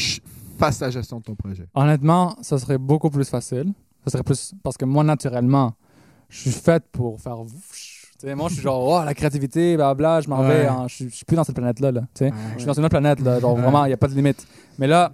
la 0.81 0.89
gestion 0.89 1.19
de 1.19 1.23
ton 1.23 1.35
projet. 1.35 1.67
Honnêtement, 1.73 2.35
ça 2.41 2.57
serait 2.57 2.77
beaucoup 2.77 3.09
plus 3.09 3.27
facile. 3.29 3.73
Ça 4.05 4.11
serait 4.11 4.23
plus 4.23 4.53
parce 4.63 4.75
que 4.77 4.85
moi 4.85 5.03
naturellement, 5.03 5.73
je 6.29 6.39
suis 6.41 6.51
faite 6.51 6.83
pour 6.91 7.19
faire. 7.21 7.37
Tu 7.45 8.27
sais, 8.29 8.35
moi 8.35 8.49
je 8.49 8.55
suis 8.55 8.63
genre 8.63 8.83
oh 8.83 9.03
la 9.05 9.13
créativité, 9.13 9.75
blabla, 9.75 10.21
je 10.21 10.29
m'en 10.29 10.41
Ouais. 10.41 10.63
vais, 10.63 10.69
en- 10.69 10.87
je, 10.87 11.07
suis- 11.09 11.25
plus 11.25 11.35
dans 11.35 11.43
cette 11.43 11.55
planète 11.55 11.79
là. 11.79 11.91
Ouais. 11.91 12.31
Je 12.53 12.57
suis 12.57 12.65
dans 12.65 12.73
une 12.73 12.83
autre 12.85 12.89
planète, 12.89 13.19
là. 13.21 13.39
Genre, 13.39 13.55
vraiment, 13.55 13.85
il 13.85 13.89
n'y 13.89 13.93
a 13.93 13.97
pas 13.97 14.07
de 14.07 14.13
limite. 14.15 14.45
Mais 14.77 14.87
là, 14.87 15.13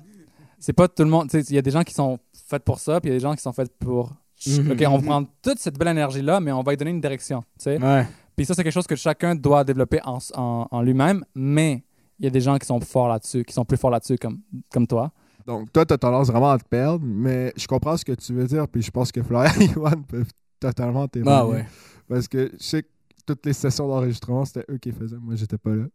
c'est 0.59 0.73
pas 0.73 0.87
tout 0.87 1.03
le 1.03 1.09
monde. 1.09 1.29
Tu 1.29 1.41
sais, 1.41 1.51
il 1.51 1.55
y 1.55 1.59
a 1.59 1.61
des 1.61 1.71
gens 1.71 1.83
qui 1.83 1.93
sont 1.93 2.17
faits 2.47 2.63
pour 2.63 2.79
ça, 2.79 2.99
puis 2.99 3.09
il 3.09 3.13
y 3.13 3.15
a 3.15 3.17
des 3.19 3.23
gens 3.23 3.33
qui 3.35 3.41
sont 3.41 3.53
faits 3.53 3.71
pour. 3.79 4.11
Mhm. 4.47 4.71
OK, 4.71 4.83
on 4.87 4.97
va 4.97 5.03
prendre 5.05 5.27
toute 5.41 5.59
cette 5.59 5.77
belle 5.77 5.89
énergie-là, 5.89 6.39
mais 6.39 6.51
on 6.51 6.63
va 6.63 6.71
lui 6.71 6.77
donner 6.77 6.91
une 6.91 7.01
direction. 7.01 7.41
Tu 7.57 7.63
sais. 7.65 7.81
Ouais. 7.81 8.07
Puis 8.35 8.45
ça, 8.45 8.53
c'est 8.53 8.63
quelque 8.63 8.73
chose 8.73 8.87
que 8.87 8.95
chacun 8.95 9.35
doit 9.35 9.63
développer 9.63 9.99
en, 10.05 10.17
en, 10.35 10.67
en 10.71 10.81
lui-même, 10.81 11.25
mais 11.35 11.83
il 12.19 12.25
y 12.25 12.27
a 12.27 12.31
des 12.31 12.39
gens 12.41 12.57
qui 12.57 12.65
sont 12.65 12.79
forts 12.79 13.09
là-dessus, 13.09 13.43
qui 13.43 13.53
sont 13.53 13.65
plus 13.65 13.77
forts 13.77 13.91
là-dessus, 13.91 14.17
comme, 14.17 14.39
comme 14.71 14.87
toi. 14.87 15.11
Donc, 15.49 15.73
toi, 15.73 15.83
t'as 15.83 15.97
tendance 15.97 16.27
vraiment 16.27 16.51
à 16.51 16.59
te 16.59 16.67
perdre, 16.67 17.03
mais 17.03 17.51
je 17.57 17.65
comprends 17.65 17.97
ce 17.97 18.05
que 18.05 18.11
tu 18.11 18.33
veux 18.33 18.45
dire, 18.45 18.67
puis 18.67 18.83
je 18.83 18.91
pense 18.91 19.11
que 19.11 19.23
Florian 19.23 19.51
et 19.59 19.65
Yohan 19.65 20.03
peuvent 20.07 20.31
totalement 20.59 21.07
témoigner. 21.07 21.39
Ah 21.39 21.47
ouais. 21.47 21.65
Parce 22.07 22.27
que 22.27 22.51
je 22.53 22.63
sais 22.63 22.83
que 22.83 22.89
toutes 23.25 23.43
les 23.47 23.53
sessions 23.53 23.87
d'enregistrement, 23.87 24.45
c'était 24.45 24.71
eux 24.71 24.77
qui 24.77 24.91
les 24.91 24.95
faisaient. 24.95 25.17
Moi, 25.17 25.33
j'étais 25.33 25.57
pas 25.57 25.73
là. 25.73 25.85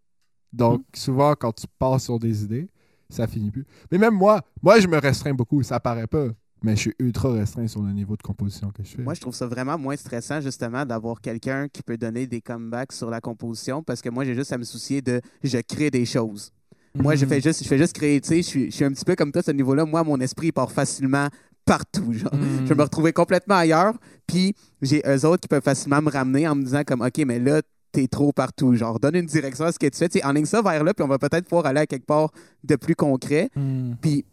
Donc, 0.53 0.83
souvent, 0.93 1.35
quand 1.39 1.53
tu 1.53 1.67
passes 1.79 2.03
sur 2.03 2.19
des 2.19 2.43
idées, 2.43 2.69
ça 3.09 3.29
finit 3.29 3.53
plus. 3.53 3.65
Mais 3.93 3.99
même 3.99 4.15
moi, 4.15 4.41
moi, 4.61 4.81
je 4.81 4.89
me 4.89 4.99
restreins 4.99 5.35
beaucoup. 5.35 5.63
Ça 5.63 5.79
paraît 5.79 6.09
pas. 6.09 6.31
Mais 6.65 6.75
je 6.75 6.81
suis 6.81 6.95
ultra 6.99 7.31
restreint 7.31 7.69
sur 7.69 7.83
le 7.83 7.93
niveau 7.93 8.17
de 8.17 8.23
composition 8.23 8.71
que 8.71 8.83
je 8.83 8.97
fais. 8.97 9.03
Moi, 9.03 9.15
je 9.15 9.21
trouve 9.21 9.37
ça 9.37 9.47
vraiment 9.47 9.79
moins 9.79 9.97
stressant, 9.97 10.41
justement, 10.41 10.85
d'avoir 10.85 11.21
quelqu'un 11.21 11.69
qui 11.69 11.85
peut 11.85 11.97
donner 11.97 12.27
des 12.27 12.41
comebacks 12.41 12.93
sur 12.93 13.09
la 13.09 13.21
composition 13.21 13.85
parce 13.85 14.03
que 14.03 14.09
moi, 14.09 14.25
j'ai 14.25 14.35
juste 14.35 14.53
à 14.53 14.59
me 14.59 14.65
soucier 14.65 15.01
de 15.01 15.21
je 15.45 15.59
crée 15.59 15.93
des 15.93 16.07
choses. 16.07 16.51
Moi, 16.97 17.17
je 17.17 17.27
fais 17.27 17.41
juste, 17.41 17.63
je 17.63 17.69
fais 17.69 17.79
juste 17.79 17.93
créer, 17.93 18.21
tu 18.21 18.29
sais, 18.29 18.37
je 18.37 18.43
suis, 18.43 18.71
je 18.71 18.77
suis 18.77 18.85
un 18.85 18.93
petit 18.93 19.05
peu 19.05 19.17
comme 19.17 19.33
toi 19.33 19.41
à 19.41 19.43
ce 19.43 19.51
niveau-là. 19.51 19.85
Moi, 19.85 20.05
mon 20.05 20.21
esprit 20.21 20.53
part 20.53 20.71
facilement 20.71 21.29
partout. 21.65 22.13
Genre. 22.13 22.31
Je 22.33 22.69
vais 22.69 22.75
me 22.75 22.83
retrouver 22.83 23.13
complètement 23.13 23.57
ailleurs. 23.57 23.95
Puis, 24.27 24.55
j'ai 24.81 25.03
eux 25.07 25.27
autres 25.27 25.41
qui 25.41 25.49
peuvent 25.49 25.63
facilement 25.63 26.01
me 26.01 26.11
ramener 26.11 26.47
en 26.47 26.55
me 26.55 26.63
disant 26.63 26.83
comme, 26.87 27.01
OK, 27.01 27.19
mais 27.27 27.39
là, 27.39 27.63
t'es 27.91 28.07
trop 28.07 28.33
partout. 28.33 28.75
Genre, 28.75 29.01
donne 29.01 29.17
une 29.17 29.27
direction 29.27 29.65
à 29.65 29.73
ce 29.73 29.79
que 29.79 29.87
tu 29.87 29.99
fais. 29.99 30.09
Tu 30.09 30.19
sais, 30.19 30.25
enligne 30.25 30.47
ça 30.47 30.63
vers 30.63 30.85
là, 30.85 30.95
puis 30.95 31.05
on 31.05 31.09
va 31.09 31.19
peut-être 31.19 31.45
pouvoir 31.45 31.67
aller 31.67 31.81
à 31.81 31.87
quelque 31.87 32.07
part 32.07 32.31
de 32.63 32.77
plus 32.77 32.95
concret. 32.95 33.51
Mhm. 33.57 33.97
Puis, 34.01 34.25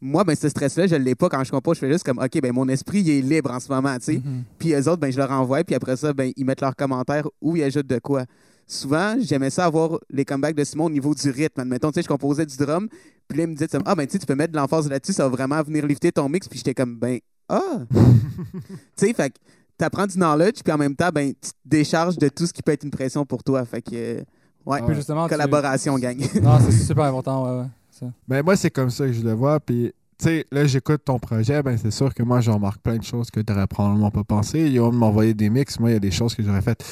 moi, 0.00 0.24
ben, 0.24 0.34
ce 0.34 0.48
stress-là, 0.48 0.86
je 0.86 0.96
l'ai 0.96 1.14
pas 1.14 1.28
quand 1.28 1.44
je 1.44 1.50
compose. 1.50 1.76
Je 1.76 1.80
fais 1.80 1.92
juste 1.92 2.04
comme, 2.04 2.18
OK, 2.18 2.40
ben, 2.40 2.52
mon 2.52 2.68
esprit, 2.68 3.00
il 3.00 3.10
est 3.10 3.20
libre 3.20 3.50
en 3.50 3.60
ce 3.60 3.68
moment, 3.72 3.96
tu 3.98 4.04
sais. 4.04 4.22
Mhm. 4.24 4.44
Puis 4.58 4.72
eux 4.72 4.88
autres, 4.88 5.00
ben, 5.00 5.12
je 5.12 5.18
leur 5.18 5.30
envoie, 5.30 5.62
puis 5.64 5.74
après 5.74 5.96
ça, 5.96 6.12
ben, 6.12 6.32
ils 6.36 6.44
mettent 6.44 6.62
leurs 6.62 6.76
commentaires 6.76 7.26
ou 7.40 7.56
ils 7.56 7.62
ajoutent 7.62 7.86
de 7.86 7.98
quoi. 7.98 8.24
Souvent, 8.70 9.16
j'aimais 9.20 9.50
ça 9.50 9.64
avoir 9.64 9.98
les 10.10 10.24
comebacks 10.24 10.54
de 10.54 10.62
Simon 10.62 10.84
au 10.84 10.90
niveau 10.90 11.12
du 11.12 11.28
rythme. 11.28 11.60
Admettons, 11.60 11.90
tu 11.90 11.96
sais, 11.96 12.02
je 12.02 12.08
composais 12.08 12.46
du 12.46 12.56
drum, 12.56 12.88
puis 13.26 13.36
là, 13.38 13.44
il 13.44 13.50
me 13.50 13.54
disait, 13.54 13.66
ah, 13.84 13.96
ben, 13.96 14.06
tu 14.06 14.12
sais, 14.12 14.18
tu 14.20 14.26
peux 14.26 14.36
mettre 14.36 14.52
de 14.52 14.58
l'emphase 14.58 14.88
là-dessus, 14.88 15.12
ça 15.12 15.24
va 15.24 15.28
vraiment 15.30 15.60
venir 15.60 15.84
lifter 15.84 16.12
ton 16.12 16.28
mix, 16.28 16.46
puis 16.48 16.58
j'étais 16.58 16.72
comme, 16.72 16.96
ben, 16.96 17.18
ah! 17.48 17.78
tu 17.90 18.60
sais, 18.94 19.12
fait 19.12 19.30
que 19.30 19.38
t'apprends 19.76 20.06
du 20.06 20.16
knowledge, 20.16 20.62
puis 20.62 20.72
en 20.72 20.78
même 20.78 20.94
temps, 20.94 21.10
ben, 21.12 21.32
tu 21.32 21.50
te 21.50 21.56
décharges 21.64 22.16
de 22.16 22.28
tout 22.28 22.46
ce 22.46 22.52
qui 22.52 22.62
peut 22.62 22.70
être 22.70 22.84
une 22.84 22.92
pression 22.92 23.26
pour 23.26 23.42
toi. 23.42 23.64
Fait 23.64 23.82
que, 23.82 23.90
euh, 23.92 24.22
ouais, 24.66 24.80
Puis 24.86 24.94
justement, 24.94 25.24
tu- 25.24 25.30
collaboration, 25.30 25.98
gang. 25.98 26.18
Non, 26.40 26.58
c'est 26.60 26.70
super 26.70 27.06
important, 27.06 27.44
ouais, 27.44 27.62
ouais. 27.62 27.68
ça. 27.90 28.06
Ben, 28.28 28.44
moi, 28.44 28.54
c'est 28.54 28.70
comme 28.70 28.90
ça 28.90 29.04
que 29.04 29.12
je 29.12 29.22
le 29.22 29.32
vois. 29.32 29.58
Puis, 29.58 29.92
tu 30.16 30.26
sais, 30.26 30.46
là, 30.52 30.64
j'écoute 30.64 31.02
ton 31.04 31.18
projet. 31.18 31.60
Ben, 31.64 31.76
c'est 31.76 31.90
sûr 31.90 32.14
que 32.14 32.22
moi, 32.22 32.40
je 32.40 32.52
remarque 32.52 32.80
plein 32.82 32.98
de 32.98 33.02
choses 33.02 33.32
que 33.32 33.40
tu 33.40 33.52
n'aurais 33.52 33.66
probablement 33.66 34.12
pas 34.12 34.22
pensé. 34.22 34.60
Ils 34.60 34.78
vont 34.80 34.92
m'envoyer 34.92 35.34
des 35.34 35.50
mix. 35.50 35.80
Moi, 35.80 35.90
il 35.90 35.92
y 35.94 35.96
a 35.96 36.00
des 36.00 36.12
choses 36.12 36.36
que 36.36 36.42
j'aurais 36.44 36.62
faites. 36.62 36.84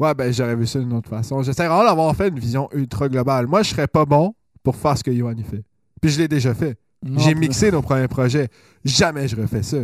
Ouais, 0.00 0.14
ben, 0.14 0.32
j'aurais 0.32 0.56
vu 0.56 0.66
ça 0.66 0.78
d'une 0.78 0.94
autre 0.94 1.10
façon. 1.10 1.42
J'essaie 1.42 1.68
vraiment 1.68 1.84
d'avoir 1.84 2.16
fait 2.16 2.28
une 2.28 2.38
vision 2.38 2.70
ultra 2.72 3.06
globale. 3.06 3.46
Moi, 3.46 3.62
je 3.62 3.68
serais 3.68 3.86
pas 3.86 4.06
bon 4.06 4.34
pour 4.62 4.74
faire 4.74 4.96
ce 4.96 5.04
que 5.04 5.10
Yohan 5.10 5.36
y 5.36 5.42
fait. 5.42 5.62
Puis, 6.00 6.10
je 6.10 6.18
l'ai 6.18 6.26
déjà 6.26 6.54
fait. 6.54 6.78
J'ai 7.18 7.34
mixé 7.34 7.70
nos 7.70 7.82
premiers 7.82 8.08
projets. 8.08 8.48
Jamais 8.82 9.28
je 9.28 9.36
refais 9.36 9.62
ça. 9.62 9.76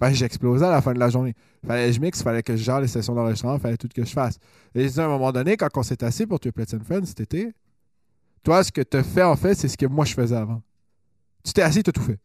Ben, 0.00 0.12
j'explosais 0.12 0.64
à 0.64 0.70
la 0.70 0.80
fin 0.80 0.94
de 0.94 0.98
la 0.98 1.10
journée. 1.10 1.34
Fallait 1.66 1.88
que 1.88 1.92
je 1.92 2.00
mixe, 2.00 2.22
fallait 2.22 2.42
que 2.42 2.56
je 2.56 2.62
gère 2.62 2.80
les 2.80 2.88
sessions 2.88 3.14
d'enregistrement, 3.14 3.58
fallait 3.58 3.76
tout 3.76 3.88
que 3.94 4.04
je 4.04 4.10
fasse. 4.10 4.38
Et 4.74 4.86
à 4.98 5.04
un 5.04 5.08
moment 5.08 5.30
donné, 5.30 5.58
quand 5.58 5.68
on 5.76 5.82
s'est 5.82 6.02
assis 6.02 6.26
pour 6.26 6.40
Triplets 6.40 6.74
and 6.74 6.80
Friends 6.84 7.04
cet 7.04 7.20
été, 7.20 7.52
toi, 8.42 8.64
ce 8.64 8.72
que 8.72 8.80
tu 8.80 8.96
as 8.96 9.02
fait, 9.02 9.22
en 9.22 9.36
fait, 9.36 9.54
c'est 9.54 9.68
ce 9.68 9.76
que 9.76 9.86
moi, 9.86 10.06
je 10.06 10.14
faisais 10.14 10.36
avant. 10.36 10.62
Tu 11.44 11.52
t'es 11.52 11.62
assis, 11.62 11.82
tu 11.82 11.90
as 11.90 11.92
tout 11.92 12.02
fait. 12.02 12.18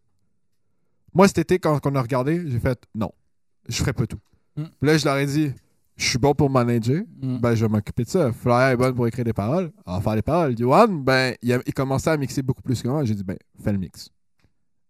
Moi, 1.13 1.27
cet 1.27 1.39
été, 1.39 1.59
quand 1.59 1.85
on 1.85 1.95
a 1.95 2.01
regardé, 2.01 2.49
j'ai 2.49 2.59
fait 2.59 2.81
non, 2.95 3.11
je 3.67 3.75
ferai 3.75 3.91
pas 3.91 4.07
tout. 4.07 4.19
Mm. 4.55 4.63
Puis 4.63 4.89
là, 4.89 4.97
je 4.97 5.05
leur 5.05 5.17
ai 5.17 5.25
dit, 5.25 5.51
je 5.99 6.05
suis 6.05 6.17
bon 6.17 6.33
pour 6.33 6.49
manager, 6.49 7.01
Mhm. 7.21 7.39
ben, 7.39 7.53
je 7.55 7.65
vais 7.65 7.69
m'occuper 7.71 8.03
de 8.03 8.09
ça. 8.09 8.31
Florian 8.31 8.69
est 8.69 8.77
bonne 8.77 8.95
pour 8.95 9.05
écrire 9.07 9.25
des 9.25 9.33
paroles, 9.33 9.71
on 9.85 9.95
va 9.95 10.01
faire 10.01 10.15
les 10.15 10.21
paroles. 10.21 10.57
Johan, 10.57 10.87
ben, 10.87 11.35
il, 11.41 11.53
a- 11.53 11.61
il 11.65 11.73
commençait 11.73 12.09
à 12.09 12.17
mixer 12.17 12.41
beaucoup 12.41 12.61
plus 12.61 12.81
que 12.81 12.87
moi. 12.87 13.03
J'ai 13.05 13.15
dit, 13.15 13.23
ben, 13.23 13.37
fais 13.63 13.71
le 13.71 13.77
mix. 13.77 14.09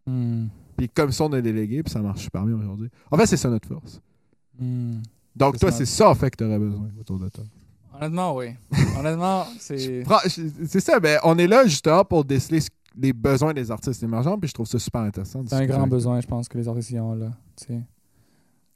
Mhm. 0.07 0.49
Puis 0.77 0.87
comme 0.89 1.11
ça, 1.11 1.25
on 1.25 1.33
a 1.33 1.41
délégué, 1.41 1.83
puis 1.83 1.91
ça 1.91 2.01
marche 2.01 2.21
super 2.21 2.43
bien 2.45 2.55
aujourd'hui. 2.55 2.89
En 3.11 3.17
fait, 3.17 3.25
c'est 3.25 3.37
ça 3.37 3.49
notre 3.49 3.67
force. 3.67 3.99
Mhm. 4.59 5.01
Donc, 5.35 5.57
toi, 5.59 5.71
c'est 5.71 5.85
ça, 5.85 6.09
en 6.09 6.15
fait, 6.15 6.29
que 6.31 6.37
tu 6.37 6.43
aurais 6.43 6.59
besoin 6.59 6.89
autour 6.99 7.19
de 7.19 7.29
toi. 7.29 7.43
Honnêtement, 7.95 8.35
oui. 8.35 8.47
Honnêtement, 8.97 9.45
c'est. 9.59 10.03
C'est 10.67 10.79
ça, 10.79 10.99
ben, 10.99 11.19
on 11.23 11.37
est 11.37 11.47
là 11.47 11.65
justement 11.65 12.05
pour 12.05 12.23
déceler 12.23 12.61
ce- 12.61 12.69
les 12.97 13.13
besoins 13.13 13.53
des 13.53 13.71
artistes 13.71 14.01
émergents, 14.03 14.37
puis 14.37 14.47
je 14.49 14.53
trouve 14.53 14.65
ça 14.67 14.79
super 14.79 15.01
intéressant. 15.01 15.43
C'est 15.47 15.55
un 15.55 15.65
grand 15.65 15.87
besoin, 15.87 16.19
je 16.21 16.27
pense, 16.27 16.47
que 16.47 16.57
les 16.57 16.67
artistes 16.67 16.91
y 16.91 16.99
ont, 16.99 17.13
là. 17.15 17.31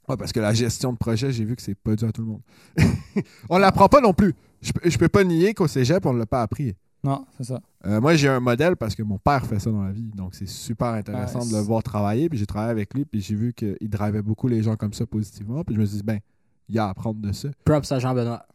Ouais, 0.08 0.16
parce 0.16 0.32
que 0.32 0.40
la 0.40 0.52
gestion 0.52 0.92
de 0.92 0.98
projet, 0.98 1.32
j'ai 1.32 1.44
vu 1.44 1.56
que 1.56 1.62
c'est 1.62 1.74
pas 1.74 1.94
dû 1.96 2.04
à 2.04 2.12
tout 2.12 2.20
le 2.22 2.28
monde. 2.28 2.40
on 3.48 3.58
l'apprend 3.58 3.88
pas 3.88 4.00
non 4.00 4.12
plus. 4.12 4.34
Je, 4.60 4.72
peux- 4.72 4.88
je 4.90 4.98
peux 4.98 5.08
pas 5.08 5.24
nier 5.24 5.54
qu'au 5.54 5.66
cégep, 5.66 6.04
on 6.06 6.12
l'a 6.12 6.26
pas 6.26 6.42
appris. 6.42 6.74
Non, 7.02 7.26
c'est 7.36 7.44
ça. 7.44 7.60
Euh, 7.86 8.00
moi, 8.00 8.14
j'ai 8.14 8.28
un 8.28 8.40
modèle 8.40 8.76
parce 8.76 8.94
que 8.94 9.02
mon 9.02 9.18
père 9.18 9.44
fait 9.46 9.58
ça 9.58 9.70
dans 9.70 9.82
la 9.84 9.92
vie. 9.92 10.10
Donc, 10.14 10.34
c'est 10.34 10.48
super 10.48 10.88
intéressant 10.88 11.40
Ouais, 11.40 11.50
de 11.50 11.56
le 11.56 11.60
voir 11.62 11.82
travailler. 11.82 12.28
Puis 12.30 12.38
j'ai 12.38 12.46
travaillé 12.46 12.70
avec 12.70 12.94
lui, 12.94 13.04
puis 13.04 13.20
j'ai 13.20 13.34
vu 13.34 13.52
qu'il 13.52 13.76
drivait 13.90 14.22
beaucoup 14.22 14.48
les 14.48 14.62
gens 14.62 14.76
comme 14.76 14.94
ça 14.94 15.04
positivement. 15.06 15.62
Puis 15.64 15.74
je 15.74 15.80
me 15.80 15.84
suis 15.84 15.98
dit, 15.98 16.02
ben, 16.02 16.18
il 16.68 16.74
y 16.76 16.78
a 16.78 16.86
à 16.86 16.90
apprendre 16.90 17.20
de 17.20 17.30
ça. 17.32 17.48
Props 17.64 17.92
à 17.92 17.98
Jean-Benoît. 17.98 18.46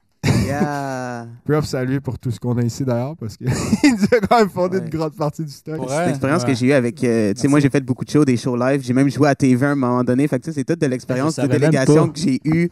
Yeah! 0.45 1.27
Props 1.45 1.73
à 1.73 1.83
lui 1.83 1.99
pour 1.99 2.17
tout 2.19 2.31
ce 2.31 2.39
qu'on 2.39 2.57
a 2.57 2.61
ici 2.63 2.83
d'ailleurs, 2.85 3.15
parce 3.17 3.37
qu'il 3.37 3.47
nous 3.83 4.03
a 4.11 4.19
quand 4.27 4.39
même 4.39 4.49
fondé 4.49 4.77
Ouais. 4.77 4.83
une 4.83 4.89
grande 4.89 5.15
partie 5.15 5.43
du 5.43 5.51
stock. 5.51 5.79
C'est 5.87 6.05
l'expérience 6.07 6.43
ouais. 6.43 6.49
que 6.49 6.55
j'ai 6.55 6.67
eue 6.67 6.73
avec. 6.73 7.03
euh, 7.03 7.33
tu 7.33 7.41
sais, 7.41 7.47
moi, 7.47 7.59
j'ai 7.59 7.69
fait 7.69 7.81
beaucoup 7.81 8.05
de 8.05 8.09
shows, 8.09 8.25
des 8.25 8.37
shows 8.37 8.55
live. 8.55 8.81
J'ai 8.83 8.93
même 8.93 9.09
joué 9.09 9.27
à 9.29 9.35
TV 9.35 9.65
à 9.65 9.71
un 9.71 9.75
moment 9.75 10.03
donné. 10.03 10.27
Fait 10.27 10.39
que, 10.39 10.45
tu 10.45 10.51
sais, 10.51 10.59
c'est 10.59 10.63
toute 10.63 10.79
de 10.79 10.87
l'expérience 10.87 11.35
de 11.37 11.47
délégation 11.47 12.09
que 12.09 12.19
j'ai 12.19 12.39
eue 12.45 12.69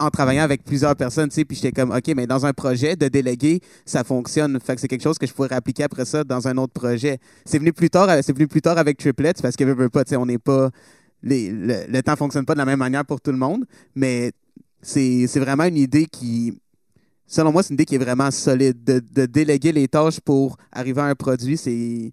en 0.00 0.10
travaillant 0.10 0.42
avec 0.44 0.64
plusieurs 0.64 0.94
personnes. 0.94 1.28
Tu 1.28 1.34
sais, 1.36 1.44
puis 1.44 1.56
j'étais 1.56 1.72
comme, 1.72 1.90
OK, 1.90 2.04
mais 2.14 2.26
dans 2.26 2.46
un 2.46 2.52
projet 2.52 2.94
de 2.94 3.08
déléguer, 3.08 3.60
ça 3.84 4.04
fonctionne. 4.04 4.58
Fait 4.60 4.74
que 4.76 4.80
c'est 4.80 4.86
quelque 4.88 5.02
chose 5.02 5.18
que 5.18 5.26
je 5.26 5.32
pourrais 5.32 5.52
appliquer 5.52 5.82
après 5.84 6.04
ça 6.04 6.22
dans 6.22 6.46
un 6.46 6.56
autre 6.56 6.72
projet. 6.72 7.18
C'est 7.44 7.58
venu 7.58 7.72
plus 7.72 7.90
tard, 7.90 8.08
c'est 8.22 8.32
venu 8.32 8.46
plus 8.46 8.62
tard 8.62 8.78
avec 8.78 8.96
Triplets 8.98 9.32
parce 9.42 9.56
que, 9.56 9.64
veux, 9.64 9.74
veux 9.74 9.88
pas, 9.88 10.04
tu 10.04 10.10
sais, 10.10 10.16
on 10.16 10.26
n'est 10.26 10.38
pas. 10.38 10.70
Les, 11.24 11.50
le, 11.50 11.74
le 11.88 12.02
temps 12.02 12.14
fonctionne 12.14 12.44
pas 12.44 12.52
de 12.54 12.58
la 12.58 12.64
même 12.64 12.78
manière 12.78 13.04
pour 13.04 13.20
tout 13.20 13.32
le 13.32 13.38
monde, 13.38 13.64
mais 13.96 14.30
c'est 14.82 15.26
c'est 15.26 15.40
vraiment 15.40 15.64
une 15.64 15.76
idée 15.76 16.06
qui. 16.06 16.60
Selon 17.28 17.52
moi, 17.52 17.62
c'est 17.62 17.68
une 17.70 17.74
idée 17.74 17.84
qui 17.84 17.94
est 17.94 17.98
vraiment 17.98 18.30
solide. 18.32 18.82
De, 18.82 18.98
de 19.00 19.26
déléguer 19.26 19.70
les 19.70 19.86
tâches 19.86 20.18
pour 20.18 20.56
arriver 20.72 21.00
à 21.00 21.04
un 21.04 21.14
produit, 21.14 21.56
c'est. 21.56 22.12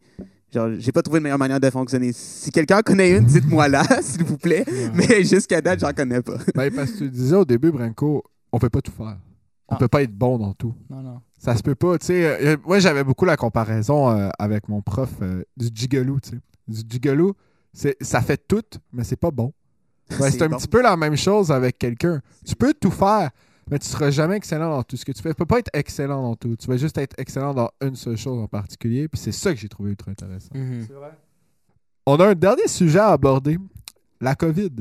Genre, 0.54 0.69
j'ai 0.78 0.91
pas 0.91 1.01
trouvé 1.01 1.17
une 1.17 1.23
meilleure 1.23 1.39
manière 1.39 1.60
de 1.60 1.69
fonctionner. 1.69 2.12
Si 2.13 2.51
quelqu'un 2.51 2.78
en 2.78 2.82
connaît 2.82 3.17
une, 3.17 3.25
dites-moi 3.25 3.67
là, 3.67 3.84
s'il 4.01 4.23
vous 4.23 4.38
plaît. 4.38 4.63
Mais 4.93 5.23
jusqu'à 5.23 5.60
date, 5.62 5.80
j'en 5.80 5.91
connais 5.91 6.21
pas. 6.21 6.38
Ben, 6.54 6.71
parce 6.73 6.91
que 6.91 6.97
tu 6.99 7.10
disais 7.10 7.36
au 7.36 7.43
début, 7.45 7.71
Branco, 7.71 8.23
on 8.51 8.60
peut 8.60 8.69
pas 8.69 8.82
tout 8.82 8.91
faire. 8.91 9.17
On 9.67 9.75
Ah. 9.75 9.78
peut 9.78 9.88
pas 9.88 10.04
être 10.04 10.13
bon 10.15 10.38
dans 10.38 10.54
tout. 10.54 10.73
Non, 10.89 11.01
non. 11.01 11.21
Ça 11.39 11.56
se 11.56 11.63
peut 11.63 11.75
pas, 11.75 11.97
tu 11.97 12.06
sais. 12.06 12.23
euh, 12.45 12.58
moi, 12.65 12.78
j'avais 12.80 13.04
beaucoup 13.04 13.25
la 13.25 13.36
comparaison 13.36 14.10
euh, 14.12 14.30
avec 14.39 14.69
mon 14.69 14.82
prof 14.82 15.10
euh, 15.21 15.43
du 15.58 15.67
gigolo, 15.73 16.19
tu 16.21 16.30
sais. 16.30 16.38
Du 16.67 16.82
gigolo, 16.89 17.36
c'est, 17.73 17.97
ça 17.99 18.21
fait 18.21 18.41
tout, 18.47 18.63
mais 18.93 19.04
c'est 19.04 19.15
pas 19.19 19.32
bon. 19.32 19.51
C'est 20.10 20.41
un 20.43 20.47
bon. 20.49 20.58
petit 20.58 20.67
peu 20.67 20.82
la 20.84 20.95
même 20.95 21.17
chose 21.17 21.51
avec 21.51 21.78
quelqu'un. 21.80 22.21
Tu 22.45 22.56
peux 22.56 22.73
tout 22.80 22.91
faire, 22.91 23.32
mais 23.69 23.80
tu 23.80 23.88
seras 23.88 24.12
jamais 24.12 24.36
excellent 24.38 24.69
dans 24.69 24.84
tout 24.84 24.95
ce 24.97 25.06
que 25.06 25.12
tu 25.12 25.21
fais. 25.21 25.30
Tu 25.30 25.36
peux 25.36 25.45
pas 25.45 25.60
être 25.60 25.71
excellent 25.73 26.21
dans 26.21 26.36
tout. 26.36 26.56
Tu 26.56 26.67
vas 26.67 26.78
juste 26.78 26.97
être 26.97 27.15
excellent 27.17 27.54
dans 27.54 27.69
une 27.82 27.95
seule 27.95 28.17
chose 28.17 28.39
en 28.39 28.47
particulier. 28.47 29.08
Puis 29.08 29.19
c'est 29.19 29.32
ça 29.32 29.54
que 29.54 29.60
j'ai 29.60 29.69
trouvé 29.69 29.91
ultra 29.91 30.12
intéressant. 30.12 30.49
Mhm. 30.54 30.86
C'est 30.88 30.93
vrai? 30.93 31.12
On 32.06 32.17
a 32.17 32.28
un 32.28 32.36
dernier 32.36 32.67
sujet 32.67 32.99
à 32.99 33.10
aborder, 33.10 33.58
la 34.21 34.36
COVID. 34.36 34.71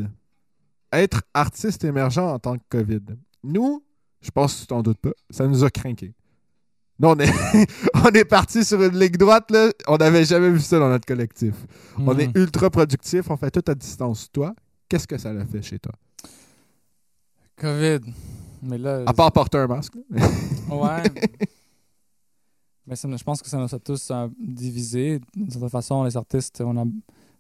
Être 0.93 1.23
artiste 1.33 1.83
émergent 1.85 2.19
en 2.19 2.39
tant 2.39 2.57
que 2.59 2.63
COVID. 2.69 3.01
Nous, 3.43 3.83
je 4.21 4.31
pense 4.31 4.55
que 4.55 4.61
tu 4.61 4.67
t'en 4.69 4.83
doutes 4.83 4.99
pas, 5.01 5.13
ça 5.31 5.47
nous 5.47 5.65
a 5.65 5.71
craqué. 5.71 6.13
Nous, 7.01 7.09
on 7.09 7.19
est, 7.19 7.33
on 7.95 8.11
est 8.11 8.25
parti 8.25 8.65
sur 8.65 8.81
une 8.83 8.97
ligne 8.99 9.17
droite, 9.17 9.51
là. 9.51 9.71
On 9.89 9.97
n'avait 9.97 10.25
jamais 10.25 10.51
vu 10.51 10.61
ça 10.61 10.79
dans 10.79 10.89
notre 10.89 11.07
collectif. 11.07 11.55
On 11.99 12.15
Mhm. 12.15 12.21
est 12.21 12.37
ultra 12.37 12.71
productif, 12.71 13.29
on 13.31 13.37
fait 13.37 13.51
tout 13.51 13.69
à 13.69 13.75
distance. 13.75 14.31
Toi, 14.31 14.55
qu'est-ce 14.89 15.07
que 15.09 15.19
ça 15.19 15.33
l'a 15.33 15.45
fait 15.45 15.63
chez 15.63 15.79
toi? 15.81 15.93
COVID. 17.57 18.01
Mais 18.65 18.79
là. 18.79 19.03
À 19.07 19.13
part 19.13 19.31
porter 19.33 19.59
un 19.59 19.67
masque. 19.67 19.95
Ouais. 20.11 21.03
Mais 22.87 22.97
ça 22.97 23.09
je 23.17 23.25
pense 23.25 23.41
que 23.41 23.49
ça 23.49 23.57
nous 23.59 23.75
a 23.75 23.79
tous 23.79 24.11
euh, 24.11 24.29
divisés. 24.39 25.21
D'une 25.35 25.51
certaine 25.51 25.71
façon, 25.71 26.05
les 26.05 26.17
artistes, 26.17 26.61
on 26.65 26.77
a, 26.77 26.85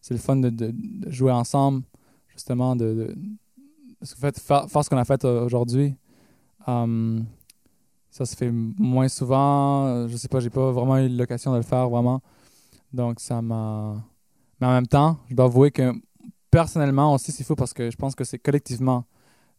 c'est 0.00 0.14
le 0.14 0.20
fun 0.20 0.36
de, 0.36 0.48
de- 0.48 0.70
de 0.74 1.10
jouer 1.10 1.32
ensemble, 1.32 1.82
justement, 2.28 2.74
de, 2.76 2.86
de, 2.94 3.04
de 3.14 3.16
ce 4.06 4.14
que 4.14 4.20
fait- 4.20 4.38
faire, 4.40 4.68
faire 4.70 4.84
ce 4.84 4.88
qu'on 4.90 4.96
a 4.96 5.04
fait 5.04 5.22
euh, 5.24 5.44
aujourd'hui. 5.44 5.94
Um, 6.66 7.26
ça 8.10 8.24
se 8.24 8.34
fait 8.34 8.50
moins 8.50 9.08
souvent. 9.08 9.86
Euh, 9.86 10.08
Je 10.08 10.16
sais 10.16 10.28
pas, 10.28 10.40
j'ai 10.40 10.48
pas 10.50 10.70
vraiment 10.72 10.96
eu 10.98 11.08
l'occasion 11.10 11.52
de 11.52 11.58
le 11.58 11.62
faire, 11.62 11.90
vraiment. 11.90 12.22
Donc, 12.92 13.20
ça 13.20 13.42
m'a. 13.42 13.96
Mais 14.60 14.66
en 14.66 14.72
même 14.72 14.86
temps, 14.86 15.18
je 15.28 15.34
dois 15.34 15.44
avouer 15.46 15.70
que 15.70 15.92
personnellement 16.50 17.12
aussi, 17.12 17.32
c'est 17.32 17.44
fou 17.44 17.54
parce 17.54 17.74
que 17.74 17.90
je 17.90 17.96
pense 17.96 18.14
que 18.14 18.24
c'est 18.24 18.38
collectivement. 18.38 19.04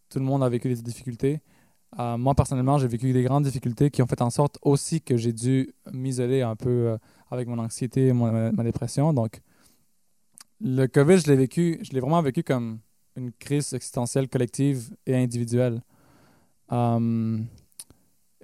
Tout 0.10 0.18
le 0.20 0.26
monde 0.26 0.42
a 0.44 0.50
vécu 0.50 0.68
des 0.70 0.82
difficultés. 0.82 1.42
Euh, 1.98 2.18
moi, 2.18 2.36
personnellement, 2.36 2.78
j'ai 2.78 2.88
vécu 2.88 3.14
des 3.14 3.24
grandes 3.24 3.44
difficultés 3.46 3.90
qui 3.90 4.02
ont 4.02 4.08
fait 4.08 4.22
en 4.22 4.30
sorte 4.30 4.58
aussi 4.62 5.02
que 5.02 5.16
j'ai 5.18 5.32
dû 5.32 5.74
m'isoler 5.94 6.42
un 6.42 6.56
peu 6.56 6.70
euh, 6.90 6.98
avec 7.32 7.48
mon 7.48 7.58
anxiété 7.58 8.08
et 8.08 8.14
mon- 8.14 8.32
ma, 8.32 8.52
ma 8.52 8.64
dépression. 8.64 9.14
Donc, 9.14 9.40
le 10.62 10.88
COVID, 10.88 11.18
je 11.20 11.28
l'ai 11.28 11.36
vécu, 11.38 11.80
je 11.84 11.92
l'ai 11.92 12.00
vraiment 12.00 12.22
vécu 12.22 12.44
comme 12.44 12.80
une 13.16 13.32
crise 13.32 13.74
existentielle 13.74 14.28
collective 14.28 14.94
et 15.06 15.16
individuelle. 15.16 15.82
Euh, 16.72 17.40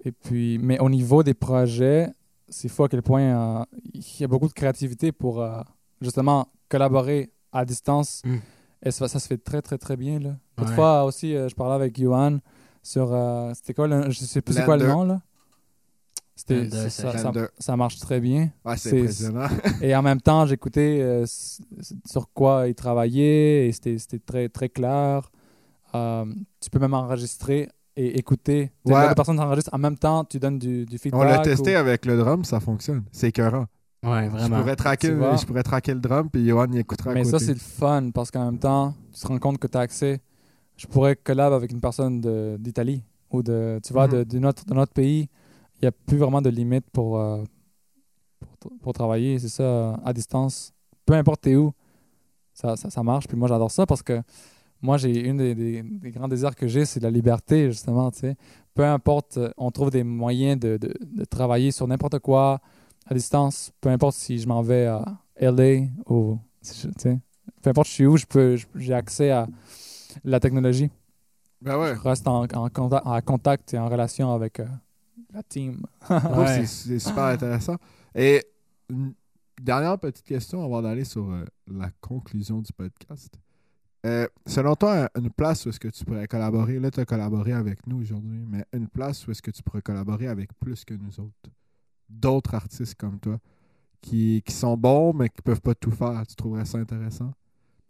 et 0.05 0.11
puis, 0.11 0.57
mais 0.59 0.79
au 0.79 0.89
niveau 0.89 1.23
des 1.23 1.33
projets, 1.33 2.09
c'est 2.47 2.69
fou 2.69 2.83
à 2.85 2.89
quel 2.89 3.01
point 3.01 3.21
euh, 3.21 3.65
il 3.93 4.03
y 4.19 4.23
a 4.23 4.27
beaucoup 4.27 4.47
de 4.47 4.53
créativité 4.53 5.11
pour 5.11 5.41
euh, 5.41 5.61
justement 5.99 6.47
collaborer 6.69 7.31
à 7.51 7.65
distance. 7.65 8.21
Mm. 8.25 8.35
Et 8.83 8.91
ça, 8.91 9.07
ça 9.07 9.19
se 9.19 9.27
fait 9.27 9.37
très, 9.37 9.61
très, 9.61 9.77
très 9.77 9.97
bien. 9.97 10.19
L'autre 10.19 10.37
Ouais. 10.59 10.75
fois 10.75 11.03
aussi, 11.05 11.33
je 11.33 11.53
parlais 11.55 11.75
avec 11.75 11.99
Johan 11.99 12.39
sur. 12.81 13.13
euh, 13.13 13.51
C'était 13.55 13.73
quoi 13.73 13.87
le, 13.87 14.09
Je 14.09 14.19
sais 14.19 14.41
plus 14.41 14.53
c'est 14.53 14.65
quoi 14.65 14.77
le 14.77 14.87
nom, 14.87 15.03
là? 15.03 15.21
C'était, 16.35 16.69
ça, 16.71 16.89
c'est 16.89 17.01
ça, 17.03 17.17
ça- 17.17 17.31
Blender. 17.31 17.47
ça 17.59 17.77
marche 17.77 17.99
très 17.99 18.19
bien. 18.19 18.49
Ouais, 18.65 18.75
c'est 18.77 18.89
C'est- 18.89 19.01
impressionnant. 19.01 19.47
Et 19.81 19.95
en 19.95 20.01
même 20.01 20.19
temps, 20.21 20.45
j'écoutais 20.47 20.99
euh, 21.01 21.25
sur 22.05 22.31
quoi 22.33 22.67
il 22.67 22.73
travaillait 22.73 23.67
et 23.67 23.71
c'était, 23.71 23.97
c'était 23.99 24.17
très, 24.19 24.49
très 24.49 24.69
clair. 24.69 25.29
Euh, 25.93 26.25
tu 26.59 26.69
peux 26.71 26.79
même 26.79 26.95
enregistrer 26.95 27.69
et 27.95 28.17
écouter. 28.17 28.71
Ouais. 28.85 29.01
L'autre 29.03 29.15
personne 29.15 29.37
s'enregistre 29.37 29.69
en 29.73 29.77
même 29.77 29.97
temps, 29.97 30.23
tu 30.23 30.39
donnes 30.39 30.57
du, 30.57 30.85
du 30.85 30.97
feedback. 30.97 31.19
On 31.21 31.23
l'a 31.25 31.39
testé 31.39 31.75
ou- 31.75 31.79
avec 31.79 32.05
le 32.07 32.17
drum, 32.17 32.43
ça 32.43 32.59
fonctionne. 32.59 33.03
C'est 33.11 33.27
écœurant. 33.27 33.65
Ouais, 34.03 34.25
Je 34.25 34.29
vraiment. 34.31 34.59
pourrais, 34.61 34.75
traquer, 34.75 35.09
je 35.09 35.45
pourrais 35.45 35.61
traquer 35.61 35.93
le 35.93 35.99
drum, 35.99 36.27
puis 36.27 36.47
Johan 36.47 36.71
y 36.71 36.79
écoutera 36.79 37.11
à 37.11 37.13
Mais 37.13 37.23
ça, 37.23 37.37
c'est 37.37 37.53
le 37.53 37.59
fun 37.59 38.09
parce 38.11 38.31
qu'en 38.31 38.45
même 38.45 38.57
temps, 38.57 38.95
tu 39.13 39.21
te 39.21 39.27
rends 39.27 39.37
compte 39.37 39.59
que 39.59 39.67
tu 39.67 39.77
as 39.77 39.81
accès. 39.81 40.21
Je 40.81 40.87
pourrais 40.87 41.15
collab 41.15 41.53
avec 41.53 41.71
une 41.71 41.79
personne 41.79 42.21
de- 42.21 42.57
d'Italie 42.59 43.03
ou 43.29 43.43
de, 43.43 43.79
tu 43.83 43.93
vois, 43.93 44.07
Mhm. 44.07 44.13
de, 44.13 44.23
d'un 44.23 44.43
autre, 44.49 44.65
d'un 44.65 44.77
autre 44.77 44.93
pays. 44.93 45.29
Il 45.75 45.81
n'y 45.83 45.87
a 45.87 45.91
plus 45.91 46.17
vraiment 46.17 46.41
de 46.41 46.49
limite 46.49 46.89
pour, 46.91 47.19
euh, 47.19 47.43
pour, 48.59 48.71
pour 48.81 48.93
travailler, 48.93 49.37
c'est 49.39 49.49
ça, 49.49 49.93
à 50.03 50.11
distance. 50.13 50.73
Peu 51.05 51.13
importe 51.13 51.41
t'es 51.41 51.55
où, 51.55 51.71
ça, 52.53 52.75
ça, 52.75 52.89
ça 52.89 53.03
marche. 53.03 53.27
Puis 53.27 53.37
moi, 53.37 53.47
j'adore 53.47 53.69
ça 53.71 53.85
parce 53.85 54.01
que 54.01 54.21
moi, 54.81 54.97
j'ai 54.97 55.19
une 55.27 55.37
des, 55.37 55.53
des- 55.53 55.83
des 55.83 56.09
grands 56.11 56.27
désirs 56.27 56.55
que 56.55 56.67
j'ai, 56.67 56.85
c'est 56.85 56.99
la 56.99 57.11
liberté, 57.11 57.69
justement, 57.71 58.09
tu 58.11 58.19
sais. 58.19 58.35
Peu 58.73 58.83
importe, 58.83 59.37
euh, 59.37 59.51
on 59.57 59.69
trouve 59.69 59.91
des 59.91 60.03
moyens 60.03 60.59
de, 60.59 60.77
de, 60.77 60.93
de 61.03 61.25
travailler 61.25 61.69
sur 61.71 61.87
n'importe 61.87 62.17
quoi 62.19 62.59
à 63.05 63.13
distance. 63.13 63.71
Peu 63.81 63.89
importe 63.89 64.15
si 64.15 64.39
je 64.39 64.47
m'en 64.47 64.61
vais 64.63 64.87
à 64.87 65.05
LA 65.35 65.85
ou, 66.07 66.39
tu 66.63 66.73
sais, 66.97 67.19
peu 67.61 67.69
importe 67.69 67.87
je 67.87 67.93
suis 67.93 68.05
où, 68.07 68.17
je 68.17 68.25
peux, 68.25 68.57
j'ai 68.75 68.93
accès 68.93 69.29
à 69.29 69.47
la 70.23 70.39
technologie. 70.39 70.89
Ben 71.61 71.77
ouais. 71.79 71.95
Je 71.95 72.01
reste 72.01 72.27
en, 72.27 72.43
en 72.43 72.69
contact, 72.69 73.05
en 73.05 73.21
contact 73.21 73.73
et 73.73 73.79
en 73.79 73.87
relation 73.87 74.33
avec 74.33 74.59
euh, 74.59 74.65
la 75.33 75.43
team. 75.43 75.81
Ouais, 76.09 76.47
c'est- 76.65 76.65
C'est 76.65 76.99
super 76.99 77.25
intéressant. 77.25 77.75
Et 78.15 78.43
une 78.89 79.13
dernière 79.61 79.97
petite 79.99 80.25
question 80.25 80.63
avant 80.65 80.81
d'aller 80.81 81.05
sur 81.05 81.29
euh, 81.31 81.45
la 81.67 81.89
conclusion 82.01 82.61
du 82.61 82.73
podcast. 82.73 83.33
Euh, 84.07 84.27
selon 84.47 84.75
toi, 84.75 85.07
une 85.15 85.29
place 85.29 85.65
où 85.65 85.69
est-ce 85.69 85.79
que 85.79 85.87
tu 85.89 86.03
pourrais 86.03 86.27
collaborer, 86.27 86.79
là 86.79 86.89
tu 86.89 86.99
as 86.99 87.05
collaboré 87.05 87.53
avec 87.53 87.85
nous 87.85 88.01
aujourd'hui, 88.01 88.43
mais 88.49 88.65
une 88.73 88.87
place 88.87 89.27
où 89.27 89.31
est-ce 89.31 89.43
que 89.43 89.51
tu 89.51 89.61
pourrais 89.61 89.83
collaborer 89.83 90.27
avec 90.27 90.49
plus 90.59 90.83
que 90.83 90.95
nous 90.95 91.19
autres, 91.19 91.51
d'autres 92.09 92.55
artistes 92.55 92.95
comme 92.95 93.19
toi, 93.19 93.37
qui, 94.01 94.41
qui 94.43 94.53
sont 94.53 94.75
bons 94.75 95.13
mais 95.13 95.29
qui 95.29 95.43
peuvent 95.43 95.61
pas 95.61 95.75
tout 95.75 95.91
faire, 95.91 96.25
tu 96.27 96.35
trouverais 96.35 96.65
ça 96.65 96.79
intéressant? 96.79 97.31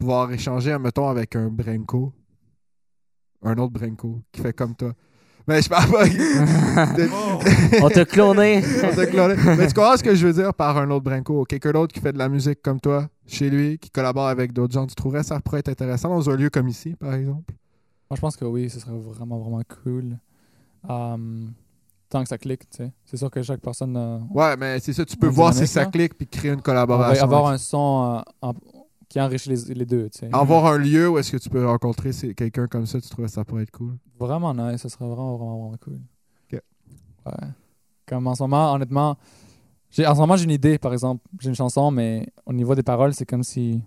Pouvoir 0.02 0.32
échanger, 0.32 0.76
mettons, 0.80 1.06
avec 1.08 1.36
un 1.36 1.46
Brenko, 1.46 2.12
un 3.44 3.56
autre 3.58 3.72
Brenko, 3.72 4.20
qui 4.32 4.40
fait 4.40 4.52
comme 4.52 4.74
toi. 4.74 4.94
Mais 5.46 5.62
je 5.62 5.68
parle 5.68 5.92
pas... 5.92 6.04
de- 6.08 7.82
On 7.84 7.88
t'a 7.88 8.04
cloné. 8.04 8.64
on 8.82 8.96
t'a 8.96 9.06
cloné. 9.06 9.34
Mais 9.56 9.68
tu 9.68 9.74
comprends 9.74 9.96
ce 9.96 10.02
que 10.02 10.12
je 10.16 10.26
veux 10.26 10.32
dire 10.32 10.52
par 10.54 10.76
un 10.76 10.90
autre 10.90 11.04
Brinco? 11.04 11.44
Quelqu'un 11.44 11.70
d'autre 11.70 11.94
qui 11.94 12.00
fait 12.00 12.12
de 12.12 12.18
la 12.18 12.28
musique 12.28 12.60
comme 12.62 12.80
toi, 12.80 13.08
chez 13.28 13.48
lui, 13.48 13.78
qui 13.78 13.90
collabore 13.90 14.26
avec 14.26 14.52
d'autres 14.52 14.74
gens. 14.74 14.88
Tu 14.88 14.96
trouverais 14.96 15.22
ça 15.22 15.38
pourrait 15.38 15.60
être 15.60 15.68
intéressant 15.68 16.08
dans 16.08 16.28
un 16.30 16.34
lieu 16.34 16.50
comme 16.50 16.66
ici, 16.66 16.96
par 16.96 17.14
exemple? 17.14 17.54
Moi, 18.10 18.16
je 18.16 18.20
pense 18.20 18.36
que 18.36 18.44
oui, 18.44 18.68
ce 18.70 18.80
serait 18.80 18.90
vraiment, 18.98 19.38
vraiment 19.38 19.62
cool. 19.84 20.18
Um, 20.88 21.52
tant 22.08 22.24
que 22.24 22.28
ça 22.28 22.38
clique, 22.38 22.68
tu 22.70 22.78
sais. 22.78 22.92
C'est 23.04 23.16
sûr 23.18 23.30
que 23.30 23.40
chaque 23.40 23.60
personne 23.60 23.96
euh, 23.96 24.18
Ouais, 24.34 24.56
mais 24.56 24.80
c'est 24.80 24.92
ça, 24.92 25.04
tu 25.04 25.16
peux 25.16 25.28
voir 25.28 25.54
si 25.54 25.68
ça 25.68 25.86
clique 25.86 26.14
puis 26.18 26.26
créer 26.26 26.50
une 26.50 26.58
on 26.58 26.62
collaboration. 26.62 27.24
va 27.28 27.36
avoir 27.36 27.52
un 27.52 27.58
son 27.58 28.16
euh, 28.18 28.46
en- 28.48 28.54
qui 29.12 29.20
enrichit 29.20 29.50
les, 29.50 29.74
les 29.74 29.84
deux, 29.84 30.08
tu 30.08 30.20
sais. 30.20 30.30
Avoir 30.32 30.64
un 30.64 30.78
lieu 30.78 31.10
où 31.10 31.18
est-ce 31.18 31.30
que 31.30 31.36
tu 31.36 31.50
peux 31.50 31.66
rencontrer 31.66 32.12
quelqu'un 32.34 32.66
comme 32.66 32.86
ça, 32.86 32.98
tu 32.98 33.10
trouves 33.10 33.26
ça 33.26 33.44
pourrait 33.44 33.64
être 33.64 33.70
cool? 33.70 33.98
Vraiment 34.18 34.54
nice, 34.54 34.80
ça 34.80 34.88
serait 34.88 35.04
vraiment, 35.04 35.36
vraiment, 35.36 35.58
vraiment 35.58 35.76
cool. 35.84 36.00
Ok. 36.50 36.62
Ouais. 37.26 37.48
Comme 38.06 38.26
en 38.26 38.34
ce 38.34 38.42
moment, 38.42 38.72
honnêtement, 38.72 39.18
en 39.98 40.14
ce 40.14 40.18
moment, 40.18 40.34
j'ai 40.38 40.44
une 40.44 40.50
idée, 40.52 40.78
par 40.78 40.94
exemple. 40.94 41.22
J'ai 41.38 41.50
une 41.50 41.54
chanson, 41.54 41.90
mais 41.90 42.26
au 42.46 42.54
niveau 42.54 42.74
des 42.74 42.82
paroles, 42.82 43.12
c'est 43.12 43.26
comme 43.26 43.42
si. 43.42 43.82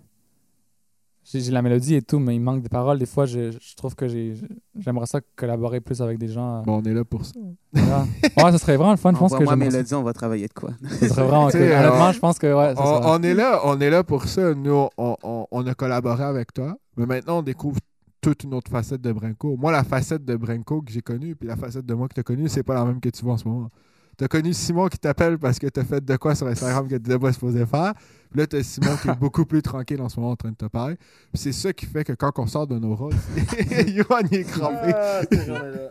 J'ai, 1.32 1.50
la 1.50 1.60
mélodie 1.60 1.96
et 1.96 2.02
tout, 2.02 2.20
mais 2.20 2.36
il 2.36 2.40
manque 2.40 2.62
des 2.62 2.68
paroles. 2.68 2.98
Des 3.00 3.06
fois, 3.06 3.26
je, 3.26 3.50
je 3.50 3.74
trouve 3.74 3.94
que 3.96 4.06
j'ai, 4.06 4.34
j'aimerais 4.78 5.06
ça 5.06 5.20
collaborer 5.34 5.80
plus 5.80 6.00
avec 6.00 6.18
des 6.18 6.28
gens. 6.28 6.58
euh, 6.58 6.62
Bon, 6.62 6.76
on 6.78 6.82
est 6.84 6.94
là 6.94 7.04
pour 7.04 7.24
ça. 7.24 7.32
voilà. 7.72 8.06
Ouais, 8.36 8.52
ça 8.52 8.58
serait 8.58 8.76
vraiment 8.76 8.92
le 8.92 8.96
fun. 8.96 9.12
Je 9.12 9.18
pense 9.18 9.32
que 9.32 9.44
ça. 9.44 9.56
Mélodie, 9.56 9.94
on 9.94 10.02
va 10.04 10.12
travailler 10.12 10.46
de 10.46 10.52
quoi? 10.52 10.70
Ça 11.00 11.08
serait 11.08 11.24
vraiment 11.26 11.48
cool. 11.50 11.60
euh, 11.62 11.78
Honnêtement, 11.88 12.12
je 12.12 12.18
pense 12.20 12.38
que 12.38 12.46
ouais, 12.46 12.74
ça 12.76 13.00
On, 13.08 13.20
est 13.22 13.34
là, 13.34 13.60
on 13.64 13.80
est 13.80 13.90
là 13.90 14.04
pour 14.04 14.24
ça. 14.24 14.54
Nous, 14.54 14.88
on, 14.96 15.16
on- 15.22 15.46
on 15.50 15.66
a 15.66 15.74
collaboré 15.74 16.22
avec 16.22 16.52
toi, 16.52 16.76
mais 16.96 17.06
maintenant 17.06 17.38
on 17.38 17.42
découvre 17.42 17.80
toute 18.20 18.44
une 18.44 18.54
autre 18.54 18.70
facette 18.70 19.00
de 19.02 19.12
Brinco. 19.12 19.56
Moi, 19.56 19.72
la 19.72 19.82
facette 19.84 20.24
de 20.24 20.36
Brinco 20.36 20.80
que 20.82 20.92
j'ai 20.92 21.02
connue, 21.02 21.34
puis 21.36 21.48
la 21.48 21.56
facette 21.56 21.86
de 21.86 21.94
moi 21.94 22.06
que 22.08 22.14
tu 22.14 22.20
as 22.20 22.24
connue, 22.24 22.48
c'est 22.48 22.62
pas 22.62 22.74
la 22.74 22.84
même 22.84 23.00
que 23.00 23.08
tu 23.08 23.24
vois 23.24 23.34
en 23.34 23.36
ce 23.36 23.46
moment. 23.48 23.68
Tu 24.18 24.24
as 24.24 24.28
connu 24.28 24.52
Simon 24.54 24.88
qui 24.88 24.98
t'appelle 24.98 25.38
parce 25.38 25.58
que 25.58 25.66
tu 25.66 25.78
as 25.78 25.84
fait 25.84 26.02
de 26.04 26.16
quoi 26.16 26.34
sur 26.34 26.46
Instagram 26.46 26.84
que 26.88 26.94
tu 26.96 27.02
n'étais 27.02 27.18
pas 27.18 27.32
supposé 27.34 27.66
faire. 27.66 27.92
Puis 28.30 28.40
là, 28.40 28.46
tu 28.46 28.56
as 28.56 28.62
Simon 28.62 28.96
qui 29.00 29.08
est 29.10 29.14
beaucoup 29.18 29.44
plus 29.44 29.60
tranquille 29.62 30.00
en 30.00 30.08
ce 30.08 30.18
moment 30.18 30.32
en 30.32 30.36
train 30.36 30.50
de 30.50 30.56
te 30.56 30.64
parler. 30.66 30.96
Puis 31.32 31.42
c'est 31.42 31.52
ça 31.52 31.72
qui 31.72 31.84
fait 31.86 32.02
que 32.04 32.14
quand 32.14 32.32
on 32.38 32.46
sort 32.46 32.66
de 32.66 32.78
nos 32.78 32.94
rôles, 32.94 33.12
Yohan 33.88 34.20
il 34.30 34.38
est 34.38 34.44
crampé. 34.44 34.92
Euh, 34.94 35.88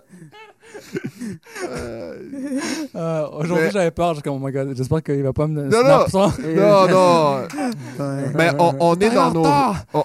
Euh, 2.96 3.28
aujourd'hui, 3.32 3.66
Mais- 3.66 3.72
j'avais 3.72 3.92
peur. 3.92 4.22
Comme, 4.24 4.42
oh 4.42 4.46
my 4.46 4.52
god, 4.52 4.76
j'espère 4.76 5.04
qu'il 5.04 5.22
va 5.22 5.34
pas 5.34 5.48
me 5.48 5.64
Non, 5.64 5.84
non, 5.84 6.06
non. 6.88 7.48
Ouais. 8.00 8.32
Mais 8.36 8.50
on, 8.60 8.76
on 8.80 8.96
est 8.96 9.10
dans 9.14 9.32
nos, 9.32 9.46
on, 9.46 9.76
on- 9.94 10.04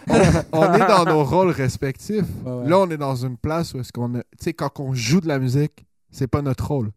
on 0.53 0.75
est 0.75 0.87
dans 0.87 1.05
nos 1.05 1.25
rôles 1.25 1.51
respectifs. 1.51 2.25
Ouais, 2.45 2.53
ouais. 2.53 2.69
Là, 2.69 2.79
on 2.79 2.91
est 2.91 2.97
dans 2.97 3.17
une 3.17 3.37
place 3.37 3.75
où 3.75 3.81
est-ce 3.81 3.93
qu'on 3.93 4.15
a, 4.17 4.19
tu 4.19 4.45
sais, 4.45 4.53
quand 4.53 4.79
on 4.81 4.93
joue 4.95 5.21
de 5.21 5.29
la 5.29 5.39
musique, 5.39 5.87
c'est 6.11 6.27
pas 6.29 6.43
notre 6.43 6.67
rôle. 6.69 6.91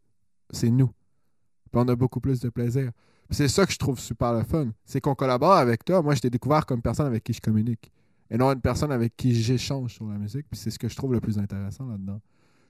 c'est 0.51 0.69
nous. 0.69 0.89
Puis 1.73 1.81
on 1.83 1.87
a 1.87 1.95
beaucoup 1.95 2.19
plus 2.19 2.39
de 2.39 2.49
plaisir. 2.49 2.91
C'est 3.31 3.47
ça 3.47 3.65
que 3.65 3.73
je 3.73 3.79
trouve 3.79 3.99
super 3.99 4.31
le 4.33 4.43
fun. 4.43 4.67
C'est 4.85 5.01
qu'on 5.01 5.15
collabore 5.15 5.53
avec 5.53 5.83
toi. 5.83 6.03
Moi, 6.03 6.13
je 6.13 6.21
t'ai 6.21 6.29
découvert 6.29 6.67
comme 6.67 6.83
personne 6.83 7.07
avec 7.07 7.23
qui 7.23 7.33
je 7.33 7.41
communique. 7.41 7.91
Et 8.29 8.37
non 8.37 8.51
une 8.51 8.61
personne 8.61 8.91
avec 8.91 9.17
qui 9.17 9.33
j'échange 9.33 9.93
sur 9.95 10.05
la 10.05 10.19
musique. 10.19 10.45
Puis 10.51 10.59
c'est 10.59 10.69
ce 10.69 10.77
que 10.77 10.87
je 10.87 10.95
trouve 10.95 11.13
le 11.13 11.19
plus 11.19 11.39
intéressant 11.39 11.87
là-dedans. 11.87 12.21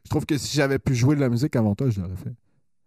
Je 0.06 0.10
trouve 0.10 0.26
que 0.26 0.38
si 0.38 0.56
j'avais 0.56 0.80
pu 0.80 0.96
jouer 0.96 1.16
de 1.16 1.20
la 1.20 1.28
musique 1.28 1.54
avant 1.58 1.76
toi, 1.76 1.90
je 1.90 2.00
l'aurais 2.00 2.16
fait. 2.16 2.34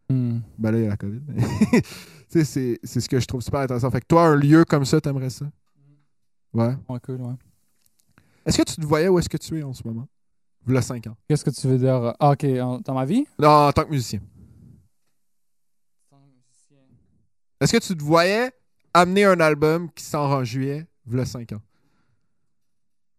Ben 0.09 0.71
là, 0.71 0.79
il 0.79 0.85
y 0.85 0.87
a 0.87 0.91
la 0.91 0.97
COVID. 0.97 1.21
mais 1.29 1.43
tu 1.83 1.83
sais, 2.29 2.45
c'est, 2.45 2.79
c'est 2.83 3.01
ce 3.01 3.09
que 3.11 3.21
je 3.21 3.27
trouve 3.27 3.43
super 3.43 3.61
intéressant. 3.61 3.91
Fait 3.91 4.01
que 4.01 4.07
toi, 4.07 4.27
un 4.29 4.37
lieu 4.37 4.65
comme 4.65 4.87
ça, 4.87 4.99
t'aimerais 5.01 5.29
ça? 5.31 5.47
Ouais. 6.55 6.75
Ouais, 6.89 6.99
cool, 7.05 7.21
ouais. 7.21 7.35
Est-ce 8.47 8.57
que 8.57 8.63
tu 8.63 8.77
te 8.77 8.87
voyais 8.87 9.09
où 9.09 9.19
est-ce 9.19 9.29
que 9.29 9.37
tu 9.37 9.59
es 9.59 9.63
en 9.63 9.75
ce 9.75 9.83
moment? 9.87 10.09
V'là 10.65 10.81
5 10.81 11.07
ans. 11.09 11.17
Qu'est-ce 11.29 11.45
que 11.45 11.51
tu 11.51 11.67
veux 11.67 11.79
dire? 11.79 12.15
Ah, 12.19 12.31
ok, 12.31 12.45
en- 12.45 12.81
dans 12.81 12.95
ma 12.95 13.05
vie? 13.05 13.27
Non, 13.39 13.49
en 13.49 13.73
tant 13.73 13.85
que 13.85 13.91
musicien. 13.91 14.21
Est-ce 17.61 17.73
que 17.73 17.79
tu 17.79 17.97
te 17.97 18.03
voyais 18.03 18.51
amener 18.95 19.25
un 19.25 19.41
album 19.41 19.91
qui 19.95 20.05
sort 20.05 20.31
en 20.31 20.45
juillet, 20.45 20.87
v'là 21.07 21.25
5 21.25 21.53
ans? 21.53 21.61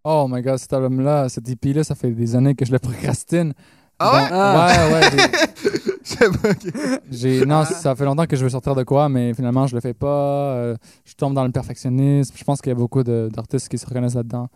Oh 0.03 0.27
my 0.29 0.41
god, 0.41 0.57
cet 0.57 0.71
album-là, 0.73 1.27
cet 1.29 1.49
EP-là, 1.49 1.83
ça 1.83 1.95
fait 1.95 2.11
des 2.11 2.35
années 2.35 2.55
que 2.55 2.65
je 2.65 2.71
le 2.71 2.79
procrastine. 2.79 3.53
Ah 3.99 4.13
ouais? 4.13 4.21
Donc, 4.21 4.29
Ah. 4.31 4.87
Ouais, 4.87 4.93
ouais. 4.93 5.09
j'ai- 5.11 5.91
Je 6.07 6.13
sais 6.13 6.29
pas, 6.29 6.51
ok. 6.51 7.01
J'ai 7.11 7.45
non, 7.45 7.65
ça 7.65 7.93
fait 7.93 8.05
longtemps 8.05 8.25
que 8.25 8.37
je 8.37 8.43
veux 8.43 8.49
sortir 8.49 8.73
de 8.75 8.83
quoi, 8.83 9.09
mais 9.09 9.33
finalement 9.33 9.67
je 9.67 9.75
le 9.75 9.81
fais 9.81 9.93
pas. 9.93 10.53
Euh, 10.55 10.77
je 11.03 11.13
tombe 11.15 11.33
dans 11.33 11.43
le 11.43 11.51
perfectionnisme. 11.51 12.33
Je 12.37 12.43
pense 12.45 12.61
qu'il 12.61 12.69
y 12.69 12.71
a 12.71 12.75
beaucoup 12.75 13.03
de- 13.03 13.29
d'artistes 13.33 13.67
qui 13.67 13.77
se 13.77 13.85
reconnaissent 13.85 14.15
là-dedans. 14.15 14.47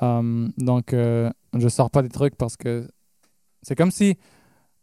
Um, 0.00 0.52
donc 0.58 0.92
euh, 0.92 1.30
je 1.56 1.68
sors 1.68 1.90
pas 1.90 2.02
des 2.02 2.08
trucs 2.08 2.34
parce 2.34 2.56
que 2.56 2.88
c'est 3.62 3.76
comme 3.76 3.92
si, 3.92 4.16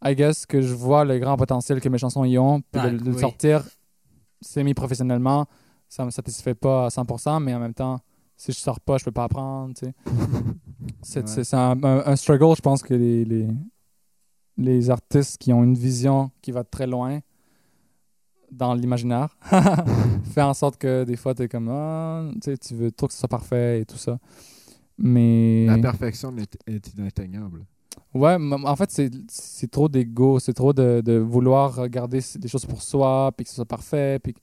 I 0.02 0.14
guess, 0.14 0.46
que 0.46 0.62
je 0.62 0.72
vois 0.74 1.04
le 1.04 1.18
grand 1.18 1.36
potentiel 1.36 1.80
que 1.82 1.88
mes 1.90 1.98
chansons 1.98 2.24
y 2.24 2.38
ont, 2.38 2.62
puis 2.72 2.80
de, 2.80 2.88
de 2.96 3.04
le 3.04 3.12
oui. 3.14 3.20
sortir 3.20 3.62
semi-professionnellement, 4.40 5.46
ça 5.88 6.04
me 6.04 6.10
satisfait 6.10 6.54
pas 6.54 6.86
à 6.86 6.88
100%, 6.88 7.42
mais 7.42 7.54
en 7.54 7.60
même 7.60 7.74
temps, 7.74 8.00
si 8.36 8.52
je 8.52 8.58
sors 8.58 8.80
pas, 8.80 8.98
je 8.98 9.04
peux 9.04 9.12
pas 9.12 9.24
apprendre. 9.24 9.74
tu 9.74 9.86
sais. 9.86 9.94
C'est 11.02 11.54
Ouais. 11.54 11.54
un, 11.54 12.16
struggle, 12.16 12.54
je 12.56 12.60
pense 12.60 12.82
que 12.82 12.94
les, 12.94 13.24
les, 13.24 13.48
les 14.56 14.90
artistes 14.90 15.38
qui 15.38 15.52
ont 15.52 15.62
une 15.64 15.74
vision 15.76 16.30
qui 16.42 16.50
va 16.52 16.64
très 16.64 16.86
loin 16.86 17.20
dans 18.50 18.74
l'imaginaire 18.74 19.36
fait 20.32 20.42
en 20.42 20.54
sorte 20.54 20.76
que 20.76 21.04
des 21.04 21.16
fois, 21.16 21.34
tu 21.34 21.42
es 21.42 21.48
comme, 21.48 21.68
ah, 21.70 22.28
tu 22.34 22.38
sais, 22.52 22.58
tu 22.58 22.74
veux 22.74 22.92
trop 22.92 23.06
que 23.06 23.12
ce 23.12 23.18
soit 23.18 23.28
parfait 23.28 23.80
et 23.80 23.84
tout 23.86 23.96
ça. 23.96 24.18
Mais. 24.98 25.66
La 25.66 25.78
perfection 25.78 26.34
est, 26.36 26.56
est 26.66 26.94
inatteignable. 26.94 27.66
Ouais, 28.16 28.36
en 28.40 28.76
fait, 28.76 28.90
c'est- 28.90 29.10
trop 29.70 29.88
d'ego, 29.88 30.38
c'est 30.38 30.54
trop 30.54 30.72
de, 30.72 31.18
vouloir 31.18 31.88
garder 31.88 32.20
des 32.38 32.48
choses 32.48 32.64
pour 32.66 32.82
soi, 32.82 33.32
puis 33.36 33.44
que 33.44 33.50
ce 33.50 33.56
soit 33.56 33.64
parfait. 33.66 34.18
Puis 34.22 34.34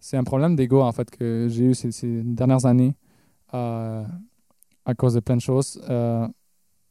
c'est 0.00 0.16
un 0.16 0.24
problème 0.24 0.56
d'ego, 0.56 0.82
en 0.82 0.92
fait, 0.92 1.10
que 1.10 1.46
j'ai 1.50 1.64
eu 1.66 1.74
ces, 1.74 1.90
dernières 2.24 2.66
années 2.66 2.94
euh, 3.54 4.04
à 4.86 4.94
cause 4.94 5.14
de 5.14 5.20
plein 5.20 5.36
de 5.36 5.42
choses. 5.42 5.80
euh, 5.90 6.26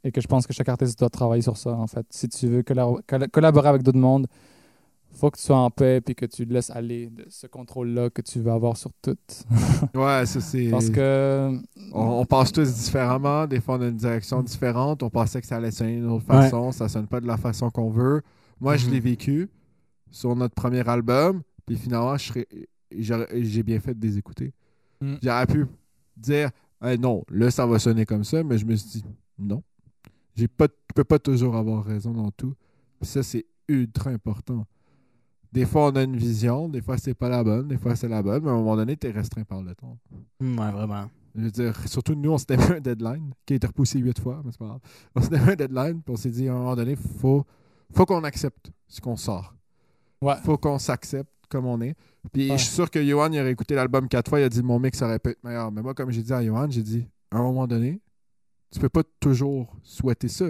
et 0.04 0.12
que 0.12 0.22
je 0.22 0.28
pense 0.28 0.48
que 0.48 0.54
chaque 0.54 0.70
artiste 0.70 1.00
doit 1.00 1.10
travailler 1.10 1.42
sur 1.44 1.58
ça, 1.58 1.72
en 1.74 1.88
fait. 1.88 2.06
Si 2.12 2.30
tu 2.30 2.48
veux 2.48 2.62
collab- 2.64 3.02
colla- 3.08 3.28
collaborer 3.30 3.70
avec 3.70 3.84
d'autres 3.84 4.00
mondes, 4.00 4.28
faut 5.14 5.30
que 5.30 5.38
tu 5.38 5.44
sois 5.44 5.58
en 5.58 5.70
paix, 5.70 6.02
puis 6.02 6.16
que 6.16 6.26
tu 6.26 6.46
laisses 6.46 6.70
aller 6.70 7.08
de 7.10 7.26
ce 7.30 7.46
contrôle-là 7.48 8.10
que 8.10 8.22
tu 8.22 8.40
veux 8.40 8.52
avoir 8.52 8.78
sur 8.78 8.92
tout. 9.02 9.18
Ouais, 9.96 10.26
ça 10.26 10.40
c'est. 10.42 10.70
Parce 10.70 10.90
que. 10.90 11.58
On, 11.94 12.20
on 12.22 12.26
passe 12.26 12.52
tous 12.52 12.74
différemment. 12.74 13.46
Des 13.48 13.60
fois, 13.62 13.76
on 13.78 13.82
a 13.82 13.88
une 13.88 13.98
direction 13.98 14.42
différente. 14.42 15.04
On 15.04 15.10
pensait 15.10 15.42
que 15.42 15.48
ça 15.48 15.58
allait 15.58 15.72
sonner 15.72 15.96
d'une 15.98 16.10
autre 16.10 16.26
façon. 16.26 16.72
Ça 16.72 16.88
sonne 16.90 17.08
pas 17.08 17.20
de 17.22 17.28
la 17.28 17.38
façon 17.38 17.70
qu'on 17.70 17.90
veut. 17.90 18.22
Moi, 18.60 18.78
je 18.78 18.86
Mhm. 18.88 18.94
l'ai 18.94 19.00
vécu 19.00 19.50
sur 20.12 20.36
notre 20.36 20.56
premier 20.56 20.88
album. 20.88 21.42
Puis 21.66 21.76
finalement, 21.78 22.16
j'ai 22.18 23.64
bien 23.64 23.80
fait 23.80 23.94
de 23.98 24.06
les 24.06 24.18
écouter. 24.18 24.54
Mm. 25.02 25.16
J'aurais 25.22 25.48
pu 25.48 25.66
dire 26.18 26.50
Hey, 26.82 26.98
non, 26.98 27.24
là, 27.30 27.52
ça 27.52 27.66
va 27.66 27.78
sonner 27.80 28.06
comme 28.06 28.24
ça. 28.24 28.44
Mais 28.44 28.58
je 28.58 28.66
me 28.66 28.76
suis 28.76 29.02
dit 29.02 29.06
non. 29.38 29.62
J'ai 30.36 30.48
pas, 30.48 30.68
tu 30.68 30.74
peux 30.96 31.04
pas 31.04 31.20
toujours 31.20 31.56
avoir 31.56 31.84
raison 31.84 32.12
dans 32.12 32.32
tout. 32.32 32.56
Puis 33.00 33.10
ça, 33.10 33.22
c'est 33.24 33.46
ultra 33.68 34.10
important. 34.12 34.66
Des 35.52 35.66
fois, 35.66 35.88
on 35.92 35.96
a 35.96 36.04
une 36.04 36.16
vision. 36.16 36.70
Des 36.70 36.82
fois, 36.82 36.98
c'est 36.98 37.14
pas 37.14 37.28
la 37.30 37.44
bonne. 37.44 37.68
Des 37.68 37.78
fois, 37.78 37.96
c'est 37.96 38.08
la 38.08 38.24
bonne. 38.24 38.44
Mais 38.44 38.50
à 38.50 38.54
un 38.54 38.58
moment 38.58 38.76
donné, 38.76 38.96
tu 38.96 39.08
es 39.08 39.12
restreint 39.12 39.44
par 39.44 39.62
le 39.62 39.76
temps. 39.76 39.98
Hmm, 40.40 40.58
Ouais, 40.60 40.72
vraiment. 40.72 41.10
Je 41.36 41.42
veux 41.44 41.52
dire, 41.52 41.88
surtout 41.88 42.14
nous, 42.16 42.32
on 42.32 42.38
s'était 42.38 42.58
mis 42.58 42.64
un 42.64 42.80
deadline 42.82 43.34
qui 43.46 43.54
a 43.54 43.56
été 43.56 43.68
repoussé 43.68 44.00
huit 44.00 44.20
fois, 44.20 44.42
mais 44.44 44.52
c'est 44.52 44.58
pas 44.60 44.66
grave. 44.66 44.80
On 45.16 45.22
s'était 45.22 45.40
mis 45.40 45.50
un 45.52 45.56
deadline, 45.56 46.02
puis 46.02 46.14
on 46.14 46.18
s'est 46.18 46.30
dit 46.30 46.48
à 46.50 46.52
un 46.54 46.58
moment 46.58 46.76
donné, 46.76 46.96
faut, 46.98 47.46
faut 47.94 48.06
qu'on 48.06 48.24
accepte 48.26 48.72
ce 48.88 49.00
qu'on 49.00 49.16
sort. 49.16 49.54
Ouais. 50.22 50.36
Faut 50.44 50.58
qu'on 50.58 50.78
s'accepte 50.78 51.32
comme 51.50 51.66
on 51.66 51.80
est. 51.82 51.96
Puis 52.34 52.50
Ouais. 52.52 52.58
je 52.58 52.64
suis 52.64 52.74
sûr 52.74 52.90
que 52.92 53.02
Johan, 53.04 53.32
il 53.32 53.40
aurait 53.40 53.52
écouté 53.52 53.76
l'album 53.76 54.08
quatre 54.10 54.30
fois, 54.30 54.40
il 54.42 54.44
a 54.44 54.50
dit 54.50 54.62
mon 54.62 54.78
mix 54.80 55.02
aurait 55.02 55.20
pu 55.20 55.30
être 55.32 55.44
meilleur. 55.44 55.72
Mais 55.72 55.82
moi, 55.82 55.94
comme 55.94 56.12
j'ai 56.12 56.22
dit 56.22 56.34
à 56.34 56.44
Johan, 56.44 56.68
j'ai 56.70 56.84
dit 56.84 57.08
à 57.32 57.38
un 57.38 57.42
moment 57.44 57.66
donné, 57.66 58.00
tu 58.72 58.80
peux 58.80 58.90
pas 58.90 59.04
toujours 59.20 59.74
souhaiter 59.84 60.28
ça. 60.28 60.46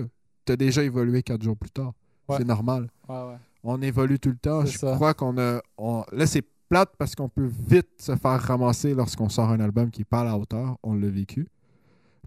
Tu 0.46 0.52
as 0.54 0.58
déjà 0.58 0.84
évolué 0.84 1.22
quatre 1.24 1.42
jours 1.44 1.58
plus 1.58 1.70
tard. 1.72 1.94
Ouais. 2.28 2.38
C'est 2.38 2.46
normal. 2.46 2.90
Ouais, 3.08 3.16
ouais. 3.16 3.38
On 3.64 3.82
évolue 3.82 4.20
tout 4.20 4.30
le 4.30 4.38
temps. 4.38 4.66
Je 4.66 4.78
ça. 4.78 4.96
crois 4.96 5.14
qu'on 5.14 5.38
a. 5.38 5.62
on- 5.78 6.04
Là, 6.12 6.26
c'est 6.26 6.44
plate 6.70 6.92
parce 6.98 7.16
qu'on 7.16 7.30
peut 7.30 7.50
vite 7.68 7.90
se 8.00 8.16
faire 8.16 8.40
ramasser 8.42 8.94
lorsqu'on 8.94 9.30
sort 9.30 9.50
un 9.50 9.60
album 9.60 9.92
qui 9.92 10.04
parle 10.04 10.28
à 10.30 10.38
hauteur. 10.38 10.78
On 10.84 10.94
l'a 10.96 11.10
vécu. 11.10 11.48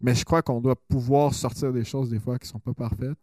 Mais 0.03 0.14
je 0.14 0.25
crois 0.25 0.42
qu'on 0.42 0.61
doit 0.61 0.77
pouvoir 0.77 1.33
sortir 1.35 1.73
des 1.73 1.85
choses 1.85 2.11
des 2.11 2.18
fois 2.18 2.38
qui 2.38 2.47
sont 2.49 2.59
pas 2.59 2.75
parfaites, 2.75 3.18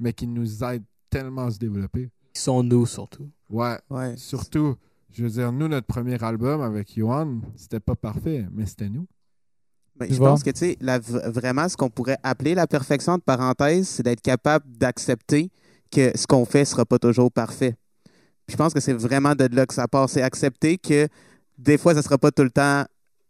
mais 0.00 0.12
qui 0.12 0.26
nous 0.26 0.64
aident 0.64 0.84
tellement 1.10 1.42
à 1.46 1.50
se 1.50 1.58
développer. 1.58 2.10
Ils 2.34 2.38
sont 2.38 2.62
nous, 2.62 2.86
surtout. 2.86 3.28
Ouais. 3.50 3.76
Ouais. 3.90 4.16
Surtout, 4.16 4.76
je 5.10 5.24
veux 5.24 5.30
dire, 5.30 5.52
nous, 5.52 5.68
notre 5.68 5.86
premier 5.86 6.22
album 6.24 6.62
avec 6.62 6.94
Johan, 6.96 7.40
c'était 7.54 7.80
pas 7.80 7.94
parfait, 7.96 8.46
mais 8.50 8.64
c'était 8.64 8.88
nous. 8.88 9.06
Ben, 9.96 10.06
Tu 10.06 10.14
je 10.14 10.18
vois? 10.18 10.30
pense 10.30 10.42
que, 10.42 10.48
tu 10.50 10.58
sais, 10.60 10.78
la- 10.80 10.98
v- 11.00 11.20
vraiment, 11.26 11.68
ce 11.68 11.76
qu'on 11.76 11.90
pourrait 11.90 12.16
appeler 12.22 12.54
la 12.54 12.66
perfection, 12.66 13.18
de 13.18 13.22
parenthèse, 13.22 13.86
c'est 13.88 14.02
d'être 14.02 14.22
capable 14.22 14.64
d'accepter 14.78 15.50
que 15.92 16.10
ce 16.16 16.26
qu'on 16.26 16.44
fait 16.44 16.64
sera 16.64 16.84
pas 16.84 16.98
toujours 16.98 17.30
parfait. 17.30 17.74
Puis 18.46 18.52
je 18.52 18.56
pense 18.56 18.72
que 18.74 18.80
c'est 18.80 18.94
vraiment 18.94 19.34
de 19.34 19.48
là 19.54 19.66
que 19.66 19.74
ça 19.74 19.86
part. 19.86 20.08
C'est 20.08 20.22
accepter 20.22 20.78
que 20.78 21.06
des 21.58 21.78
fois, 21.78 21.94
ça 21.94 22.02
sera 22.02 22.18
pas 22.18 22.30
tout 22.32 22.42
le 22.42 22.50
temps 22.50 22.84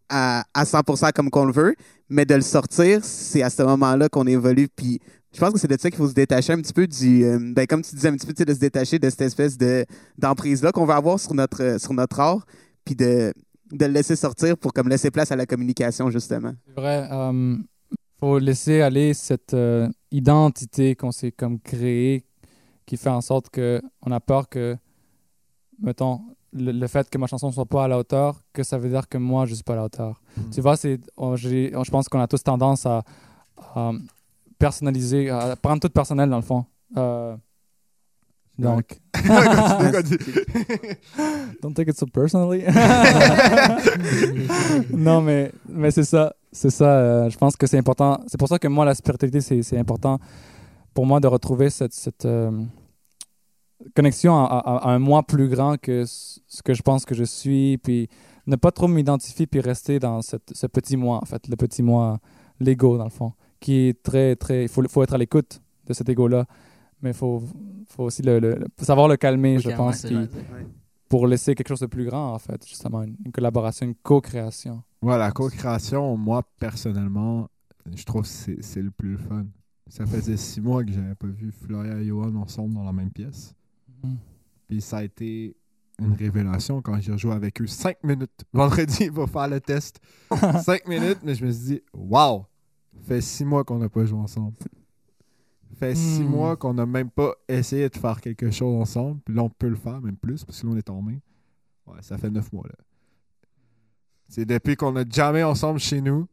à, 0.08 0.44
à 0.54 0.64
100% 0.64 1.12
comme 1.12 1.28
qu'on 1.30 1.44
le 1.44 1.52
veut, 1.52 1.74
mais 2.08 2.24
de 2.24 2.34
le 2.34 2.40
sortir, 2.40 3.04
c'est 3.04 3.42
à 3.42 3.50
ce 3.50 3.62
moment-là 3.62 4.08
qu'on 4.08 4.26
évolue. 4.26 4.68
Puis 4.74 5.00
je 5.34 5.40
pense 5.40 5.52
que 5.52 5.58
c'est 5.58 5.68
de 5.68 5.76
ça 5.78 5.90
qu'il 5.90 5.98
faut 5.98 6.08
se 6.08 6.14
détacher 6.14 6.52
un 6.52 6.60
petit 6.60 6.72
peu 6.72 6.86
du. 6.86 7.24
euh, 7.24 7.38
ben, 7.54 7.66
comme 7.66 7.82
tu 7.82 7.94
disais 7.94 8.08
un 8.08 8.16
petit 8.16 8.26
peu, 8.26 8.44
de 8.44 8.54
se 8.54 8.58
détacher 8.58 8.98
de 8.98 9.10
cette 9.10 9.22
espèce 9.22 9.56
de 9.58 9.84
d'emprise-là 10.18 10.72
qu'on 10.72 10.84
va 10.86 10.96
avoir 10.96 11.18
sur 11.18 11.34
notre, 11.34 11.62
euh, 11.62 11.78
sur 11.78 11.92
notre 11.94 12.20
art, 12.20 12.44
puis 12.84 12.94
de, 12.94 13.32
de 13.72 13.86
le 13.86 13.92
laisser 13.92 14.16
sortir 14.16 14.56
pour 14.58 14.72
comme 14.72 14.88
laisser 14.88 15.10
place 15.10 15.32
à 15.32 15.36
la 15.36 15.46
communication, 15.46 16.10
justement. 16.10 16.52
C'est 16.66 16.74
vrai. 16.80 17.08
euh, 17.10 17.56
faut 18.20 18.38
laisser 18.38 18.82
aller 18.82 19.14
cette 19.14 19.56
identité 20.10 20.94
qu'on 20.94 21.12
s'est 21.12 21.32
comme 21.32 21.58
créée 21.58 22.24
qui 22.86 22.96
fait 22.96 23.10
en 23.10 23.20
sorte 23.20 23.50
que 23.50 23.80
on 24.02 24.12
a 24.12 24.20
peur 24.20 24.48
que, 24.48 24.76
mettons, 25.80 26.20
le, 26.52 26.72
le 26.72 26.86
fait 26.86 27.08
que 27.08 27.18
ma 27.18 27.26
chanson 27.26 27.50
soit 27.50 27.66
pas 27.66 27.84
à 27.84 27.88
la 27.88 27.98
hauteur, 27.98 28.42
que 28.52 28.62
ça 28.62 28.78
veut 28.78 28.88
dire 28.88 29.08
que 29.08 29.18
moi, 29.18 29.46
je 29.46 29.54
suis 29.54 29.64
pas 29.64 29.72
à 29.74 29.76
la 29.76 29.84
hauteur. 29.84 30.20
Tu 30.52 30.60
vois, 30.60 30.76
c'est, 30.76 31.00
je 31.18 31.90
pense 31.90 32.08
qu'on 32.08 32.20
a 32.20 32.26
tous 32.26 32.42
tendance 32.42 32.86
à, 32.86 33.02
à 33.74 33.92
personnaliser, 34.58 35.30
à 35.30 35.56
prendre 35.56 35.80
tout 35.80 35.88
personnel 35.88 36.30
dans 36.30 36.36
le 36.36 36.42
fond. 36.42 36.64
Euh, 36.96 37.36
donc, 38.58 39.00
don't 41.62 41.74
take 41.74 41.90
it 41.90 41.98
so 41.98 42.06
personally. 42.06 42.62
non, 44.92 45.22
mais, 45.22 45.52
mais 45.68 45.90
c'est 45.90 46.04
ça. 46.04 46.34
C'est 46.52 46.70
ça. 46.70 46.84
euh, 46.84 47.30
je 47.30 47.38
pense 47.38 47.56
que 47.56 47.66
c'est 47.66 47.78
important. 47.78 48.20
C'est 48.26 48.38
pour 48.38 48.48
ça 48.48 48.58
que 48.58 48.68
moi, 48.68 48.84
la 48.84 48.94
spiritualité, 48.94 49.40
c'est 49.40 49.78
important 49.78 50.18
pour 50.94 51.06
moi 51.06 51.20
de 51.20 51.26
retrouver 51.26 51.70
cette, 51.70 51.92
cette 51.92 52.24
euh, 52.26 52.50
connexion 53.94 54.34
à, 54.36 54.44
à- 54.58 54.88
à 54.88 54.90
un 54.92 54.98
moi 54.98 55.22
plus 55.22 55.48
grand 55.48 55.76
que 55.80 56.04
ce 56.06 56.62
que 56.64 56.74
je 56.74 56.82
pense 56.82 57.04
que 57.04 57.14
je 57.14 57.24
suis. 57.24 57.78
Puis 57.78 58.08
ne 58.46 58.56
pas 58.56 58.70
trop 58.72 58.88
m'identifier 58.88 59.46
puis 59.46 59.60
rester 59.60 59.98
dans 59.98 60.22
cette- 60.22 60.52
ce 60.54 60.66
petit 60.66 60.96
moi, 60.96 61.18
en 61.22 61.24
fait, 61.24 61.46
le 61.48 61.56
petit 61.56 61.82
moi, 61.82 62.18
l'ego, 62.60 62.96
dans 62.98 63.04
le 63.04 63.10
fond, 63.10 63.32
qui 63.60 63.88
est 63.88 64.02
très, 64.02 64.36
très. 64.36 64.62
Il 64.64 64.68
faut, 64.68 64.82
faut 64.88 65.02
être 65.02 65.14
à 65.14 65.18
l'écoute 65.18 65.60
de 65.86 65.92
cet 65.92 66.08
ego-là. 66.08 66.46
Mais 67.02 67.10
il 67.10 67.14
faut, 67.16 67.42
faut 67.88 68.04
aussi 68.04 68.22
le, 68.22 68.64
savoir 68.78 69.08
le 69.08 69.16
calmer, 69.16 69.56
je 69.58 69.68
pense. 69.76 70.02
puis- 70.08 70.16
pour 71.08 71.26
laisser 71.26 71.54
quelque 71.54 71.68
chose 71.68 71.80
de 71.80 71.86
plus 71.86 72.06
grand, 72.06 72.32
en 72.32 72.38
fait, 72.38 72.66
justement, 72.66 73.02
une, 73.02 73.16
une 73.26 73.32
collaboration, 73.32 73.84
une 73.86 73.94
co-création. 73.96 74.82
Ouais, 75.02 75.18
la 75.18 75.30
co-création, 75.32 76.16
moi, 76.16 76.42
personnellement, 76.58 77.48
je 77.94 78.04
trouve 78.04 78.22
que 78.22 78.28
c'est 78.62 78.80
le 78.80 78.90
plus 78.92 79.18
fun. 79.18 79.44
Ça 79.92 80.06
faisait 80.06 80.38
six 80.38 80.58
mois 80.62 80.82
que 80.82 80.90
j'avais 80.90 81.14
pas 81.14 81.26
vu 81.26 81.52
Floria 81.52 81.98
et 82.00 82.06
Johan 82.06 82.34
ensemble 82.36 82.72
dans 82.72 82.82
la 82.82 82.94
même 82.94 83.10
pièce. 83.10 83.54
Mhm. 84.02 84.16
Puis 84.66 84.80
ça 84.80 84.96
a 84.98 85.02
été 85.04 85.54
une 85.98 86.14
révélation 86.14 86.80
quand 86.80 86.98
j'ai 86.98 87.12
rejoué 87.12 87.32
avec 87.34 87.60
eux. 87.60 87.66
Cinq 87.66 88.02
minutes. 88.02 88.42
Vendredi, 88.54 88.96
il 89.04 89.10
va 89.12 89.26
faire 89.26 89.48
le 89.48 89.60
test. 89.60 90.00
Cinq 90.64 90.88
minutes, 90.88 91.18
mais 91.22 91.34
je 91.34 91.44
me 91.44 91.50
suis 91.50 91.64
dit, 91.64 91.82
waouh, 91.92 92.46
ça 92.94 93.00
fait 93.02 93.20
six 93.20 93.44
mois 93.44 93.64
qu'on 93.64 93.78
n'a 93.80 93.90
pas 93.90 94.06
joué 94.06 94.18
ensemble. 94.18 94.54
fait 95.76 95.94
six 95.94 96.20
Hmm. 96.22 96.26
mois 96.26 96.56
qu'on 96.56 96.72
n'a 96.72 96.86
même 96.86 97.10
pas 97.10 97.34
essayé 97.46 97.90
de 97.90 97.96
faire 97.98 98.18
quelque 98.22 98.50
chose 98.50 98.80
ensemble. 98.80 99.20
Puis 99.26 99.34
là, 99.34 99.42
on 99.42 99.50
peut 99.50 99.68
le 99.68 99.76
faire, 99.76 100.00
même 100.00 100.16
plus, 100.16 100.42
parce 100.42 100.62
que 100.62 100.66
là, 100.68 100.72
on 100.72 100.76
est 100.78 100.88
en 100.88 101.02
main. 101.02 101.18
Ouais, 101.86 102.00
ça 102.00 102.16
fait 102.16 102.30
neuf 102.30 102.50
mois, 102.50 102.66
là. 102.66 102.76
C'est 104.26 104.46
depuis 104.46 104.74
qu'on 104.74 104.96
a 104.96 105.04
jamais 105.06 105.42
ensemble 105.42 105.78
chez 105.80 106.00
nous 106.00 106.26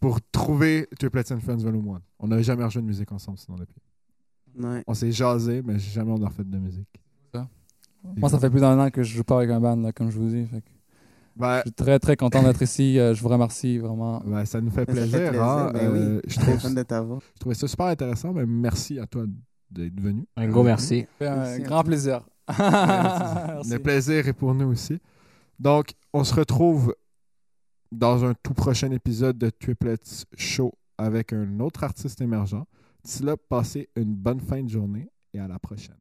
pour 0.00 0.18
trouver 0.32 0.88
Triplets 0.98 1.32
and 1.32 1.40
Friends 1.40 1.58
Volume 1.58 1.88
1. 1.88 2.00
On 2.20 2.28
n'a 2.28 2.40
jamais 2.42 2.64
rejoué 2.64 2.82
de 2.82 2.86
musique 2.86 3.12
ensemble, 3.12 3.38
sinon, 3.38 3.56
depuis. 3.58 3.80
Ouais. 4.58 4.82
On 4.86 4.94
s'est 4.94 5.12
jasé, 5.12 5.62
mais 5.64 5.78
jamais 5.78 6.10
on 6.12 6.22
a 6.24 6.28
refait 6.28 6.44
de 6.44 6.58
musique. 6.58 6.88
Moi, 8.16 8.30
ça 8.30 8.38
fait 8.38 8.48
plus 8.48 8.60
d'un 8.62 8.78
an 8.78 8.88
que 8.90 9.02
je 9.02 9.14
joue 9.14 9.24
pas 9.24 9.36
avec 9.36 9.50
un 9.50 9.60
band, 9.60 9.76
là, 9.76 9.92
comme 9.92 10.10
je 10.10 10.18
vous 10.18 10.28
dis. 10.30 10.46
Fait 10.46 10.62
que 10.62 10.70
Ben, 11.36 11.56
je 11.58 11.60
suis 11.68 11.72
très, 11.72 11.98
très 11.98 12.16
content 12.16 12.42
d'être 12.42 12.62
ici. 12.62 12.98
Euh, 12.98 13.12
je 13.14 13.20
vous 13.22 13.28
remercie 13.28 13.76
vraiment. 13.76 14.22
ben, 14.24 14.42
ça 14.46 14.58
nous 14.62 14.70
fait 14.70 14.86
Ça 14.86 14.94
fait 14.94 15.10
plaisir. 15.10 15.42
hein. 15.44 15.70
ben 15.74 15.92
oui. 15.92 15.98
Euh, 15.98 16.20
je, 16.26 16.40
trouve, 16.40 16.54
de 16.74 16.84
je 17.34 17.38
trouvais 17.40 17.54
ça 17.54 17.68
super 17.68 17.86
intéressant, 17.86 18.32
mais 18.32 18.46
merci 18.46 18.98
à 18.98 19.06
toi 19.06 19.24
d'être 19.70 20.00
venu. 20.00 20.24
Un 20.36 20.48
gros 20.48 20.62
merci. 20.64 21.04
Un 21.20 21.36
Merci. 21.36 21.62
grand 21.62 21.84
plaisir. 21.84 22.22
Merci. 22.58 23.70
Le 23.70 23.78
plaisir 23.78 24.26
est 24.26 24.32
pour 24.32 24.54
nous 24.54 24.68
aussi. 24.68 24.98
Donc, 25.58 25.92
on 26.14 26.24
se 26.24 26.34
retrouve 26.34 26.94
dans 27.92 28.24
un 28.24 28.34
tout 28.34 28.54
prochain 28.54 28.90
épisode 28.90 29.38
de 29.38 29.50
Triplets 29.50 30.26
Show 30.36 30.72
avec 30.98 31.32
un 31.32 31.60
autre 31.60 31.84
artiste 31.84 32.20
émergent. 32.20 32.64
D'ici 33.02 33.22
là, 33.22 33.36
passez 33.36 33.88
une 33.96 34.14
bonne 34.14 34.40
fin 34.40 34.62
de 34.62 34.68
journée 34.68 35.10
et 35.32 35.40
à 35.40 35.48
la 35.48 35.58
prochaine. 35.58 35.96